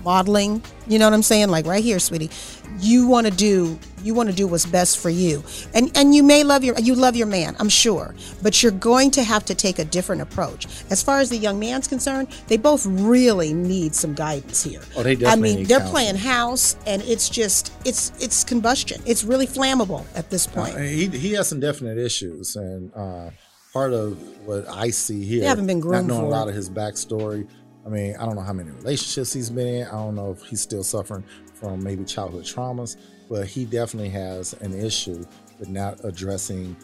modeling. 0.03 0.63
You 0.89 0.99
know 0.99 1.05
what 1.05 1.13
I'm 1.13 1.23
saying? 1.23 1.51
Like 1.51 1.67
right 1.67 1.85
here, 1.85 1.99
sweetie. 1.99 2.31
You 2.79 3.07
want 3.07 3.27
to 3.27 3.33
do 3.33 3.79
you 4.03 4.15
want 4.15 4.31
to 4.31 4.35
do 4.35 4.47
what's 4.47 4.65
best 4.65 4.99
for 4.99 5.11
you, 5.11 5.45
and 5.75 5.95
and 5.95 6.15
you 6.15 6.23
may 6.23 6.43
love 6.43 6.65
your 6.65 6.79
you 6.79 6.95
love 6.95 7.17
your 7.17 7.27
man, 7.27 7.55
I'm 7.59 7.69
sure, 7.69 8.15
but 8.43 8.63
you're 8.63 8.73
going 8.73 9.11
to 9.13 9.23
have 9.23 9.45
to 9.47 9.55
take 9.55 9.79
a 9.79 9.85
different 9.85 10.23
approach. 10.23 10.67
As 10.91 11.03
far 11.03 11.19
as 11.19 11.29
the 11.29 11.37
young 11.37 11.59
man's 11.59 11.87
concerned, 11.87 12.29
they 12.47 12.57
both 12.57 12.87
really 12.87 13.53
need 13.53 13.95
some 13.95 14.15
guidance 14.15 14.63
here. 14.65 14.81
Oh, 14.97 15.03
they 15.03 15.17
definitely 15.17 15.27
I 15.33 15.37
mean, 15.37 15.57
need 15.61 15.67
they're 15.69 15.81
counseling. 15.81 15.93
playing 15.93 16.17
house, 16.17 16.77
and 16.87 17.03
it's 17.03 17.29
just 17.29 17.75
it's 17.85 18.11
it's 18.19 18.43
combustion. 18.43 19.03
It's 19.05 19.23
really 19.23 19.47
flammable 19.47 20.07
at 20.15 20.31
this 20.31 20.47
point. 20.47 20.77
Uh, 20.77 20.79
he 20.79 21.09
he 21.09 21.33
has 21.33 21.49
some 21.49 21.61
definite 21.61 21.99
issues, 21.99 22.57
and 22.57 22.91
uh, 22.95 23.31
part 23.73 23.93
of 23.93 24.17
what 24.47 24.67
I 24.69 24.89
see 24.91 25.25
here, 25.25 25.41
They 25.41 25.47
haven't 25.47 25.67
been 25.67 25.81
not 25.81 25.89
groomed 25.89 26.09
knowing 26.09 26.25
a 26.25 26.29
lot 26.29 26.49
of 26.49 26.55
his 26.55 26.71
backstory. 26.71 27.47
I 27.87 27.89
mean, 27.89 28.17
I 28.17 28.27
don't 28.27 28.35
know 28.35 28.43
how 28.43 28.53
many 28.53 28.71
relationships 28.71 29.33
he's 29.33 29.49
been 29.51 29.67
in. 29.69 29.87
I 29.87 29.93
don't 29.93 30.17
know 30.17 30.33
if 30.33 30.43
he's 30.43 30.61
still 30.61 30.83
suffering 30.83 31.23
from 31.55 31.83
maybe 31.83 32.05
childhood 32.05 32.45
traumas, 32.45 32.97
but 33.31 33.47
he 33.47 33.65
definitely 33.65 34.11
has 34.11 34.55
an 34.55 34.75
issue 34.75 35.25
with 35.59 35.69
not 35.69 36.05
addressing 36.05 36.77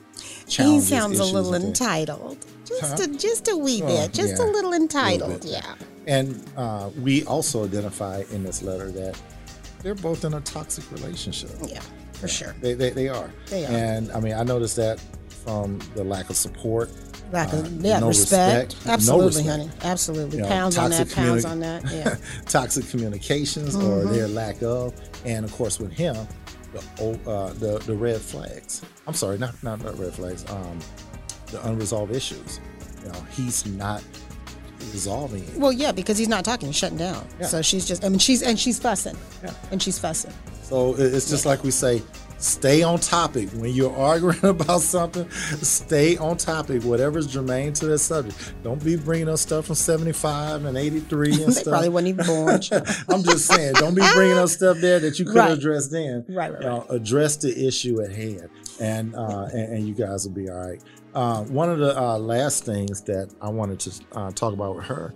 He 0.48 0.80
sounds 0.80 1.18
a 1.18 1.24
little 1.24 1.54
entitled. 1.54 2.38
Just 2.64 2.98
Huh? 2.98 3.04
a 3.04 3.16
just 3.16 3.48
a 3.48 3.56
wee 3.56 3.82
bit. 3.82 4.12
Just 4.12 4.36
yeah, 4.38 4.44
a 4.44 4.46
little 4.46 4.72
entitled. 4.72 5.42
bit. 5.42 5.50
yeah. 5.50 5.74
And 6.06 6.42
uh, 6.56 6.90
we 7.00 7.24
also 7.24 7.64
identify 7.64 8.22
in 8.30 8.44
this 8.44 8.62
letter 8.62 8.90
that 8.92 9.20
they're 9.82 9.94
both 9.94 10.24
in 10.24 10.34
a 10.34 10.40
toxic 10.40 10.90
relationship. 10.92 11.50
Yeah. 11.66 11.82
For 12.14 12.28
sure. 12.28 12.54
They, 12.60 12.74
they, 12.74 12.90
they 12.90 13.08
are. 13.08 13.30
They 13.46 13.66
are. 13.66 13.70
And 13.70 14.10
I 14.12 14.20
mean, 14.20 14.34
I 14.34 14.44
noticed 14.44 14.76
that 14.76 15.00
from 15.44 15.80
the 15.94 16.04
lack 16.04 16.30
of 16.30 16.36
support. 16.36 16.90
Lack 17.32 17.52
of 17.52 17.64
uh, 17.64 17.68
yeah, 17.80 17.98
no 17.98 18.08
respect. 18.08 18.74
respect, 18.74 18.86
no 18.86 18.92
Absolutely, 18.92 19.26
respect. 19.42 19.48
honey. 19.48 19.70
Absolutely. 19.90 20.36
You 20.36 20.42
know, 20.42 20.48
pounds 20.48 20.78
on 20.78 20.90
that, 20.90 21.10
pounds 21.10 21.44
on 21.44 21.60
that. 21.60 21.82
Yeah. 21.92 22.16
toxic 22.46 22.88
communications 22.90 23.74
or 23.74 23.80
Mm-hmm. 23.80 24.12
their 24.12 24.28
lack 24.28 24.62
of, 24.62 24.92
and 25.24 25.44
of 25.44 25.52
course 25.52 25.78
with 25.80 25.92
him, 25.92 26.14
the 26.72 27.18
uh, 27.30 27.52
the 27.54 27.78
the 27.86 27.94
red 27.94 28.20
flags. 28.20 28.82
I'm 29.06 29.14
sorry, 29.14 29.38
not 29.38 29.60
not, 29.62 29.82
not 29.82 29.98
red 29.98 30.14
flags. 30.14 30.44
Um, 30.50 30.78
the 31.50 31.66
unresolved 31.68 32.14
issues. 32.14 32.60
You 33.02 33.08
know, 33.12 33.20
he's 33.32 33.66
not 33.66 34.02
resolving 34.92 35.42
it. 35.44 35.56
well, 35.56 35.72
yeah, 35.72 35.92
because 35.92 36.18
he's 36.18 36.28
not 36.28 36.44
talking, 36.44 36.68
he's 36.68 36.76
shutting 36.76 36.98
down. 36.98 37.26
Yeah. 37.40 37.46
So 37.46 37.62
she's 37.62 37.86
just 37.86 38.04
I 38.04 38.08
mean 38.08 38.18
she's 38.18 38.42
and 38.42 38.58
she's 38.58 38.78
fussing. 38.78 39.16
Yeah. 39.42 39.52
And 39.70 39.82
she's 39.82 39.98
fussing. 39.98 40.32
So 40.62 40.94
it's 40.96 41.28
just 41.30 41.44
like 41.46 41.62
we 41.64 41.70
say, 41.70 42.02
stay 42.42 42.82
on 42.82 42.98
topic. 42.98 43.48
When 43.50 43.72
you're 43.72 43.94
arguing 43.96 44.38
about 44.44 44.80
something, 44.80 45.28
stay 45.30 46.16
on 46.16 46.36
topic, 46.36 46.82
whatever's 46.82 47.26
germane 47.26 47.72
to 47.74 47.86
that 47.86 47.98
subject. 47.98 48.54
Don't 48.62 48.82
be 48.84 48.96
bringing 48.96 49.28
up 49.28 49.38
stuff 49.38 49.66
from 49.66 49.74
75 49.76 50.64
and 50.64 50.76
83 50.76 51.30
and 51.32 51.40
They 51.40 51.50
stuff. 51.52 51.64
probably 51.66 51.88
weren't 51.88 52.06
even 52.08 52.26
born. 52.26 52.60
I'm 53.08 53.22
just 53.22 53.46
saying, 53.46 53.74
don't 53.74 53.94
be 53.94 54.02
bringing 54.14 54.38
up 54.38 54.48
stuff 54.48 54.78
there 54.78 54.98
that 55.00 55.18
you 55.18 55.24
could 55.24 55.36
have 55.36 55.48
Right. 55.50 55.58
addressed 55.58 55.90
then. 55.92 56.24
Right, 56.28 56.52
right, 56.52 56.62
You 56.62 56.68
know, 56.68 56.86
address 56.90 57.36
the 57.36 57.66
issue 57.66 58.00
at 58.02 58.12
hand, 58.12 58.48
and 58.80 59.14
uh, 59.14 59.48
and, 59.52 59.74
and 59.74 59.88
you 59.88 59.94
guys 59.94 60.26
will 60.26 60.34
be 60.34 60.48
all 60.50 60.56
right. 60.66 60.80
Uh, 61.14 61.42
one 61.44 61.70
of 61.70 61.78
the 61.78 61.96
uh, 61.98 62.18
last 62.18 62.64
things 62.64 63.02
that 63.02 63.30
I 63.40 63.48
wanted 63.50 63.78
to 63.80 63.92
uh, 64.12 64.30
talk 64.32 64.52
about 64.54 64.76
with 64.76 64.86
her 64.86 65.12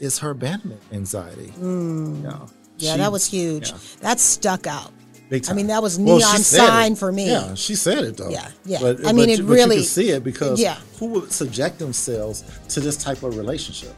is 0.00 0.18
her 0.18 0.30
abandonment 0.30 0.82
anxiety. 0.92 1.52
Mm. 1.58 2.16
You 2.16 2.22
know, 2.22 2.46
Yeah, 2.78 2.92
she- 2.92 2.98
that 2.98 3.12
was 3.12 3.26
huge. 3.26 3.70
yeah. 3.70 3.78
That 4.00 4.18
stuck 4.20 4.66
out. 4.66 4.92
Big 5.28 5.44
I 5.50 5.54
mean, 5.54 5.66
that 5.66 5.82
was 5.82 5.98
neon 5.98 6.20
said 6.20 6.66
sign 6.68 6.92
it. 6.92 6.98
for 6.98 7.10
me. 7.10 7.26
Yeah, 7.30 7.54
she 7.54 7.74
said 7.74 7.98
it 8.04 8.16
though. 8.16 8.28
Yeah, 8.28 8.48
yeah. 8.64 8.78
But, 8.80 9.00
I 9.06 9.12
mean, 9.12 9.26
but 9.26 9.28
it 9.30 9.36
but 9.46 9.52
really- 9.54 9.76
you 9.76 9.82
can 9.82 9.88
see 9.88 10.10
it 10.10 10.22
because 10.22 10.60
Yeah. 10.60 10.76
who 11.00 11.06
would 11.06 11.32
subject 11.32 11.78
themselves 11.80 12.44
to 12.68 12.80
this 12.80 12.96
type 12.96 13.22
of 13.24 13.36
relationship? 13.36 13.92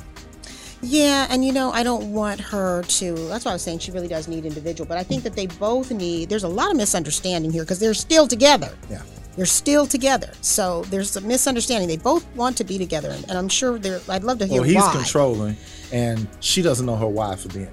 Yeah, 0.80 1.26
and 1.28 1.44
you 1.44 1.52
know, 1.52 1.70
I 1.72 1.82
don't 1.82 2.12
want 2.12 2.40
her 2.40 2.82
to. 2.84 3.12
That's 3.28 3.44
why 3.44 3.50
I 3.50 3.54
was 3.54 3.62
saying 3.62 3.80
she 3.80 3.90
really 3.90 4.06
does 4.08 4.28
need 4.28 4.46
individual. 4.46 4.86
But 4.86 4.96
I 4.96 5.02
think 5.02 5.22
that 5.24 5.34
they 5.34 5.46
both 5.48 5.90
need. 5.90 6.28
There's 6.28 6.44
a 6.44 6.48
lot 6.48 6.70
of 6.70 6.76
misunderstanding 6.76 7.50
here 7.50 7.62
because 7.64 7.78
they're 7.80 7.94
still 7.94 8.26
together. 8.28 8.70
Yeah. 8.88 9.02
They're 9.36 9.46
still 9.46 9.86
together. 9.86 10.30
So 10.40 10.82
there's 10.90 11.16
a 11.16 11.20
misunderstanding. 11.20 11.88
They 11.88 11.96
both 11.96 12.24
want 12.36 12.56
to 12.58 12.64
be 12.64 12.78
together, 12.78 13.10
and, 13.10 13.24
and 13.28 13.36
I'm 13.38 13.48
sure 13.48 13.78
they're. 13.78 14.00
I'd 14.08 14.24
love 14.24 14.38
to 14.38 14.46
hear 14.46 14.60
Well, 14.62 14.68
he's 14.70 14.76
why. 14.76 14.92
controlling, 14.92 15.56
and 15.92 16.26
she 16.40 16.62
doesn't 16.62 16.86
know 16.86 16.96
her 16.96 17.06
why 17.08 17.34
for 17.36 17.48
being. 17.48 17.68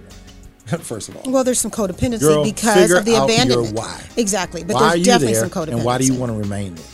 First 0.81 1.09
of 1.09 1.17
all, 1.17 1.31
Well, 1.31 1.43
there's 1.43 1.59
some 1.59 1.71
codependency 1.71 2.19
Girl, 2.21 2.43
because 2.43 2.91
of 2.91 3.05
the 3.05 3.15
out 3.15 3.27
your 3.29 3.35
abandonment. 3.37 3.75
why. 3.77 4.01
Exactly, 4.17 4.63
but 4.63 4.73
why 4.75 4.81
are 4.81 4.87
there's 4.89 4.99
you 4.99 5.05
definitely 5.05 5.33
there, 5.33 5.41
some 5.47 5.49
codependency. 5.51 5.71
and 5.75 5.85
why 5.85 5.97
do 5.97 6.05
you 6.05 6.15
want 6.15 6.31
to 6.31 6.37
remain 6.37 6.75
there? 6.75 6.85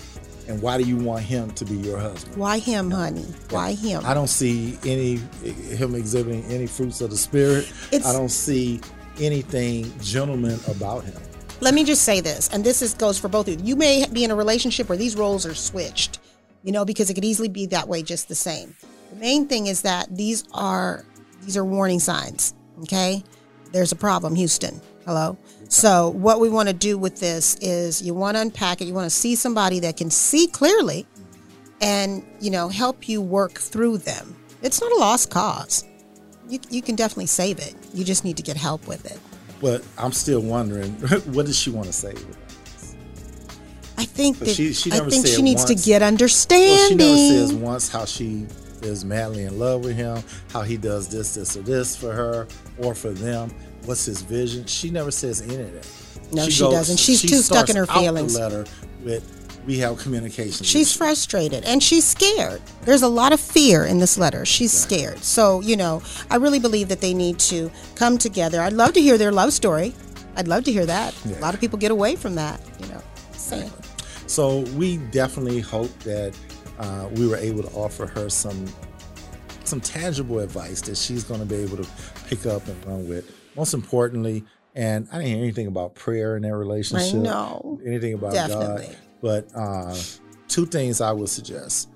And 0.47 0.61
why 0.61 0.77
do 0.77 0.83
you 0.83 0.97
want 0.97 1.21
him 1.23 1.51
to 1.51 1.63
be 1.63 1.75
your 1.77 1.97
husband? 1.97 2.35
Why 2.35 2.57
him, 2.59 2.91
honey? 2.91 3.25
Why 3.51 3.71
him? 3.73 4.03
I 4.05 4.13
don't 4.13 4.27
see 4.27 4.77
any 4.85 5.15
him 5.45 5.95
exhibiting 5.95 6.43
any 6.45 6.67
fruits 6.67 6.99
of 6.99 7.09
the 7.11 7.17
spirit. 7.17 7.71
It's- 7.91 8.05
I 8.05 8.11
don't 8.11 8.27
see 8.29 8.81
anything 9.19 9.93
gentleman 10.01 10.59
about 10.67 11.05
him. 11.05 11.13
Let 11.61 11.73
me 11.73 11.83
just 11.83 12.03
say 12.03 12.21
this, 12.21 12.49
and 12.51 12.63
this 12.63 12.81
is 12.81 12.93
goes 12.95 13.17
for 13.19 13.27
both 13.29 13.47
of 13.47 13.59
you. 13.59 13.65
You 13.65 13.75
may 13.75 14.05
be 14.11 14.23
in 14.23 14.31
a 14.31 14.35
relationship 14.35 14.89
where 14.89 14.97
these 14.97 15.15
roles 15.15 15.45
are 15.45 15.53
switched, 15.53 16.19
you 16.63 16.71
know, 16.71 16.83
because 16.83 17.09
it 17.09 17.13
could 17.13 17.23
easily 17.25 17.49
be 17.49 17.67
that 17.67 17.87
way 17.87 18.01
just 18.01 18.27
the 18.27 18.35
same. 18.35 18.75
The 19.11 19.17
main 19.19 19.45
thing 19.47 19.67
is 19.67 19.83
that 19.83 20.13
these 20.15 20.43
are 20.53 21.05
these 21.43 21.55
are 21.55 21.63
warning 21.63 21.99
signs. 21.99 22.53
Okay, 22.81 23.23
there's 23.71 23.91
a 23.91 23.95
problem, 23.95 24.35
Houston. 24.35 24.81
Hello. 25.05 25.37
So 25.69 26.09
what 26.09 26.39
we 26.39 26.49
want 26.49 26.67
to 26.69 26.73
do 26.73 26.97
with 26.97 27.19
this 27.19 27.55
is 27.55 28.01
you 28.01 28.13
want 28.13 28.37
to 28.37 28.41
unpack 28.41 28.81
it. 28.81 28.85
You 28.85 28.93
want 28.93 29.05
to 29.05 29.15
see 29.15 29.35
somebody 29.35 29.79
that 29.79 29.97
can 29.97 30.11
see 30.11 30.47
clearly, 30.47 31.07
and 31.81 32.23
you 32.39 32.51
know 32.51 32.69
help 32.69 33.07
you 33.07 33.21
work 33.21 33.53
through 33.53 33.99
them. 33.99 34.35
It's 34.61 34.81
not 34.81 34.91
a 34.91 34.97
lost 34.97 35.31
cause. 35.31 35.85
You 36.49 36.59
you 36.69 36.81
can 36.81 36.95
definitely 36.95 37.27
save 37.27 37.59
it. 37.59 37.73
You 37.93 38.03
just 38.03 38.25
need 38.25 38.37
to 38.37 38.43
get 38.43 38.57
help 38.57 38.87
with 38.87 39.05
it. 39.05 39.19
But 39.59 39.85
I'm 39.97 40.11
still 40.11 40.41
wondering, 40.41 40.91
what 41.33 41.45
does 41.45 41.57
she 41.57 41.69
want 41.69 41.87
to 41.87 41.93
save? 41.93 42.25
I 44.01 44.05
think 44.05 44.39
that 44.39 44.49
she- 44.49 44.73
she 44.73 44.91
I 44.91 44.99
think 44.99 45.25
she 45.27 45.41
needs 45.41 45.61
once- 45.61 45.69
to 45.69 45.75
get 45.89 46.01
Well, 46.01 46.07
understanding. 46.07 46.87
she 46.89 46.95
never 46.95 47.17
says 47.17 47.53
once 47.53 47.89
how 47.89 48.05
she 48.05 48.45
is 48.81 49.05
madly 49.05 49.43
in 49.43 49.59
love 49.59 49.83
with 49.83 49.95
him, 49.95 50.23
how 50.51 50.61
he 50.63 50.75
does 50.77 51.07
this, 51.07 51.35
this, 51.35 51.55
or 51.55 51.61
this 51.61 51.95
for 51.95 52.11
her 52.13 52.47
or 52.79 52.95
for 52.95 53.11
them. 53.11 53.51
What's 53.85 54.05
his 54.05 54.21
vision? 54.21 54.65
She 54.65 54.89
never 54.89 55.11
says 55.11 55.41
any 55.41 55.55
of 55.55 55.73
that. 55.73 55.85
No, 56.33 56.47
she 56.49 56.61
doesn't. 56.61 56.97
She's 56.97 57.19
she 57.19 57.27
too 57.27 57.41
stuck 57.41 57.69
in 57.69 57.75
her 57.75 57.85
starts 57.85 57.97
out 57.99 58.03
feelings. 58.03 58.33
The 58.33 58.39
letter 58.39 58.65
with 59.03 59.23
we 59.67 59.77
have 59.77 59.97
communication. 59.99 60.65
She's 60.65 60.87
issues." 60.87 60.93
frustrated 60.97 61.63
and 61.65 61.83
she's 61.83 62.03
scared. 62.03 62.61
There's 62.85 63.03
a 63.03 63.07
lot 63.07 63.31
of 63.33 63.39
fear 63.39 63.85
in 63.85 63.99
this 63.99 64.17
letter. 64.17 64.43
She's 64.45 64.71
scared. 64.71 65.23
So, 65.23 65.61
you 65.61 65.75
know, 65.77 66.01
I 66.31 66.37
really 66.37 66.57
believe 66.57 66.87
that 66.89 67.01
they 67.01 67.13
need 67.13 67.37
to 67.39 67.69
come 67.95 68.17
together. 68.17 68.61
I'd 68.61 68.73
love 68.73 68.93
to 68.93 69.01
hear 69.01 69.17
their 69.19 69.31
love 69.31 69.53
story. 69.53 69.93
I'd 70.35 70.47
love 70.47 70.63
to 70.63 70.71
hear 70.71 70.85
that. 70.87 71.13
A 71.25 71.39
lot 71.41 71.53
of 71.53 71.59
people 71.59 71.77
get 71.77 71.91
away 71.91 72.15
from 72.15 72.33
that, 72.35 72.59
you 72.79 72.87
know. 72.87 73.01
Saying. 73.37 73.71
So 74.31 74.59
we 74.77 74.95
definitely 74.95 75.59
hope 75.59 75.91
that 75.99 76.33
uh, 76.79 77.09
we 77.15 77.27
were 77.27 77.35
able 77.35 77.63
to 77.63 77.69
offer 77.71 78.05
her 78.05 78.29
some 78.29 78.65
some 79.65 79.81
tangible 79.81 80.39
advice 80.39 80.79
that 80.83 80.95
she's 80.95 81.25
going 81.25 81.41
to 81.41 81.45
be 81.45 81.57
able 81.57 81.75
to 81.75 81.87
pick 82.27 82.45
up 82.45 82.65
and 82.65 82.85
run 82.85 83.09
with. 83.09 83.29
Most 83.57 83.73
importantly, 83.73 84.45
and 84.73 85.05
I 85.11 85.17
didn't 85.17 85.33
hear 85.33 85.43
anything 85.43 85.67
about 85.67 85.95
prayer 85.95 86.37
in 86.37 86.43
their 86.43 86.57
relationship. 86.57 87.13
know. 87.19 87.81
anything 87.85 88.13
about 88.13 88.31
Definitely. 88.31 88.85
God. 88.85 88.97
But 89.21 89.47
uh, 89.53 89.97
two 90.47 90.65
things 90.65 91.01
I 91.01 91.11
would 91.11 91.27
suggest: 91.27 91.89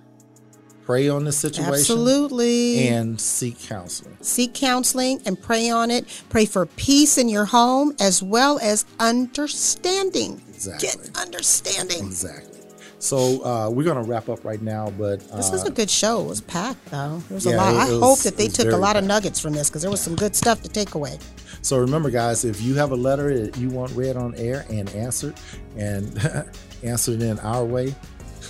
pray 0.86 1.10
on 1.10 1.24
the 1.24 1.32
situation, 1.32 1.74
Absolutely. 1.74 2.88
and 2.88 3.19
seek 3.19 3.60
counseling. 3.60 4.17
Seek 4.21 4.54
counseling 4.54 5.21
and 5.26 5.41
pray 5.41 5.69
on 5.69 5.89
it. 5.91 6.24
Pray 6.30 6.45
for 6.45 6.65
peace 6.65 7.17
in 7.17 7.28
your 7.28 7.45
home 7.45 7.95
as 8.00 8.21
well 8.21 8.60
as 8.62 8.86
understanding. 9.00 10.41
Exactly. 10.50 10.88
Get 10.88 11.17
understanding. 11.17 12.06
Exactly. 12.06 12.52
So 13.00 13.45
uh, 13.45 13.69
we're 13.69 13.84
going 13.84 14.04
to 14.04 14.10
wrap 14.10 14.30
up 14.30 14.43
right 14.43 14.62
now, 14.62 14.89
but 14.98 15.21
uh, 15.32 15.38
This 15.38 15.52
was 15.52 15.63
a 15.63 15.69
good 15.69 15.89
show. 15.89 16.21
It 16.21 16.28
was 16.28 16.41
packed, 16.41 16.86
though. 16.86 17.21
There 17.28 17.36
was 17.36 17.45
a 17.45 17.56
lot. 17.56 17.76
I 17.76 17.86
hope 17.86 18.19
that 18.19 18.36
they 18.36 18.48
took 18.48 18.71
a 18.71 18.78
lot 18.78 18.95
of 18.95 19.04
nuggets 19.04 19.39
from 19.39 19.54
this 19.54 19.69
because 19.69 19.82
there 19.84 19.91
was 19.91 20.02
some 20.02 20.15
good 20.15 20.36
stuff 20.36 20.62
to 20.63 20.69
take 20.69 20.95
away. 20.95 21.19
So 21.62 21.78
remember, 21.78 22.10
guys, 22.10 22.45
if 22.45 22.62
you 22.62 22.76
have 22.76 22.91
a 22.91 22.95
letter 22.95 23.45
that 23.45 23.58
you 23.58 23.69
want 23.69 23.91
read 23.93 24.17
on 24.17 24.34
air 24.36 24.65
and 24.69 24.89
answered, 24.91 25.36
and 25.78 26.48
answered 26.84 27.21
in 27.21 27.39
our 27.39 27.63
way, 27.63 27.93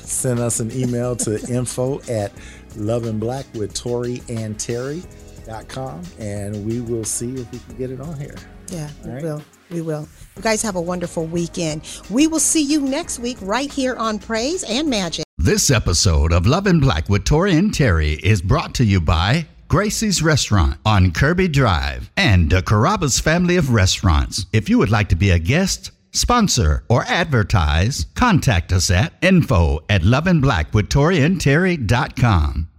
send 0.07 0.39
us 0.39 0.59
an 0.59 0.71
email 0.71 1.15
to 1.17 1.39
info 1.53 1.99
at 2.09 2.31
loveandblack 2.75 3.57
with 3.57 3.73
Tori 3.73 4.21
and 4.29 4.59
Terry.com, 4.59 6.01
and 6.19 6.65
we 6.65 6.81
will 6.81 7.03
see 7.05 7.33
if 7.35 7.51
we 7.51 7.59
can 7.59 7.77
get 7.77 7.91
it 7.91 8.01
on 8.01 8.19
here. 8.19 8.35
Yeah, 8.69 8.89
we 9.03 9.09
All 9.09 9.15
right. 9.15 9.23
will. 9.23 9.41
We 9.71 9.81
will. 9.81 10.07
You 10.35 10.41
guys 10.41 10.61
have 10.61 10.75
a 10.75 10.81
wonderful 10.81 11.25
weekend. 11.25 11.81
We 12.09 12.27
will 12.27 12.39
see 12.39 12.61
you 12.61 12.81
next 12.81 13.19
week 13.19 13.37
right 13.41 13.71
here 13.71 13.95
on 13.95 14.19
Praise 14.19 14.63
and 14.63 14.87
Majic. 14.91 15.23
This 15.37 15.69
episode 15.71 16.31
of 16.31 16.45
Love 16.45 16.67
in 16.67 16.79
Black 16.79 17.09
with 17.09 17.25
Tory 17.25 17.55
and 17.55 17.71
Teri 17.71 18.19
is 18.19 18.41
brought 18.41 18.73
to 18.75 18.85
you 18.85 19.01
by 19.01 19.47
Gracie's 19.67 20.21
Restaurant 20.21 20.77
on 20.85 21.11
Kirby 21.11 21.47
Drive 21.47 22.09
and 22.15 22.49
the 22.49 22.61
Carrabba's 22.61 23.19
family 23.19 23.55
of 23.57 23.71
restaurants. 23.71 24.45
If 24.53 24.69
you 24.69 24.77
would 24.77 24.91
like 24.91 25.09
to 25.09 25.15
be 25.15 25.31
a 25.31 25.39
guest, 25.39 25.91
sponsor, 26.15 26.83
or 26.87 27.03
advertise, 27.03 28.05
contact 28.15 28.71
us 28.71 28.89
at 28.89 29.11
info 29.21 29.81
at 29.89 30.01
loveandblackwithtoriandterry.com. 30.01 32.69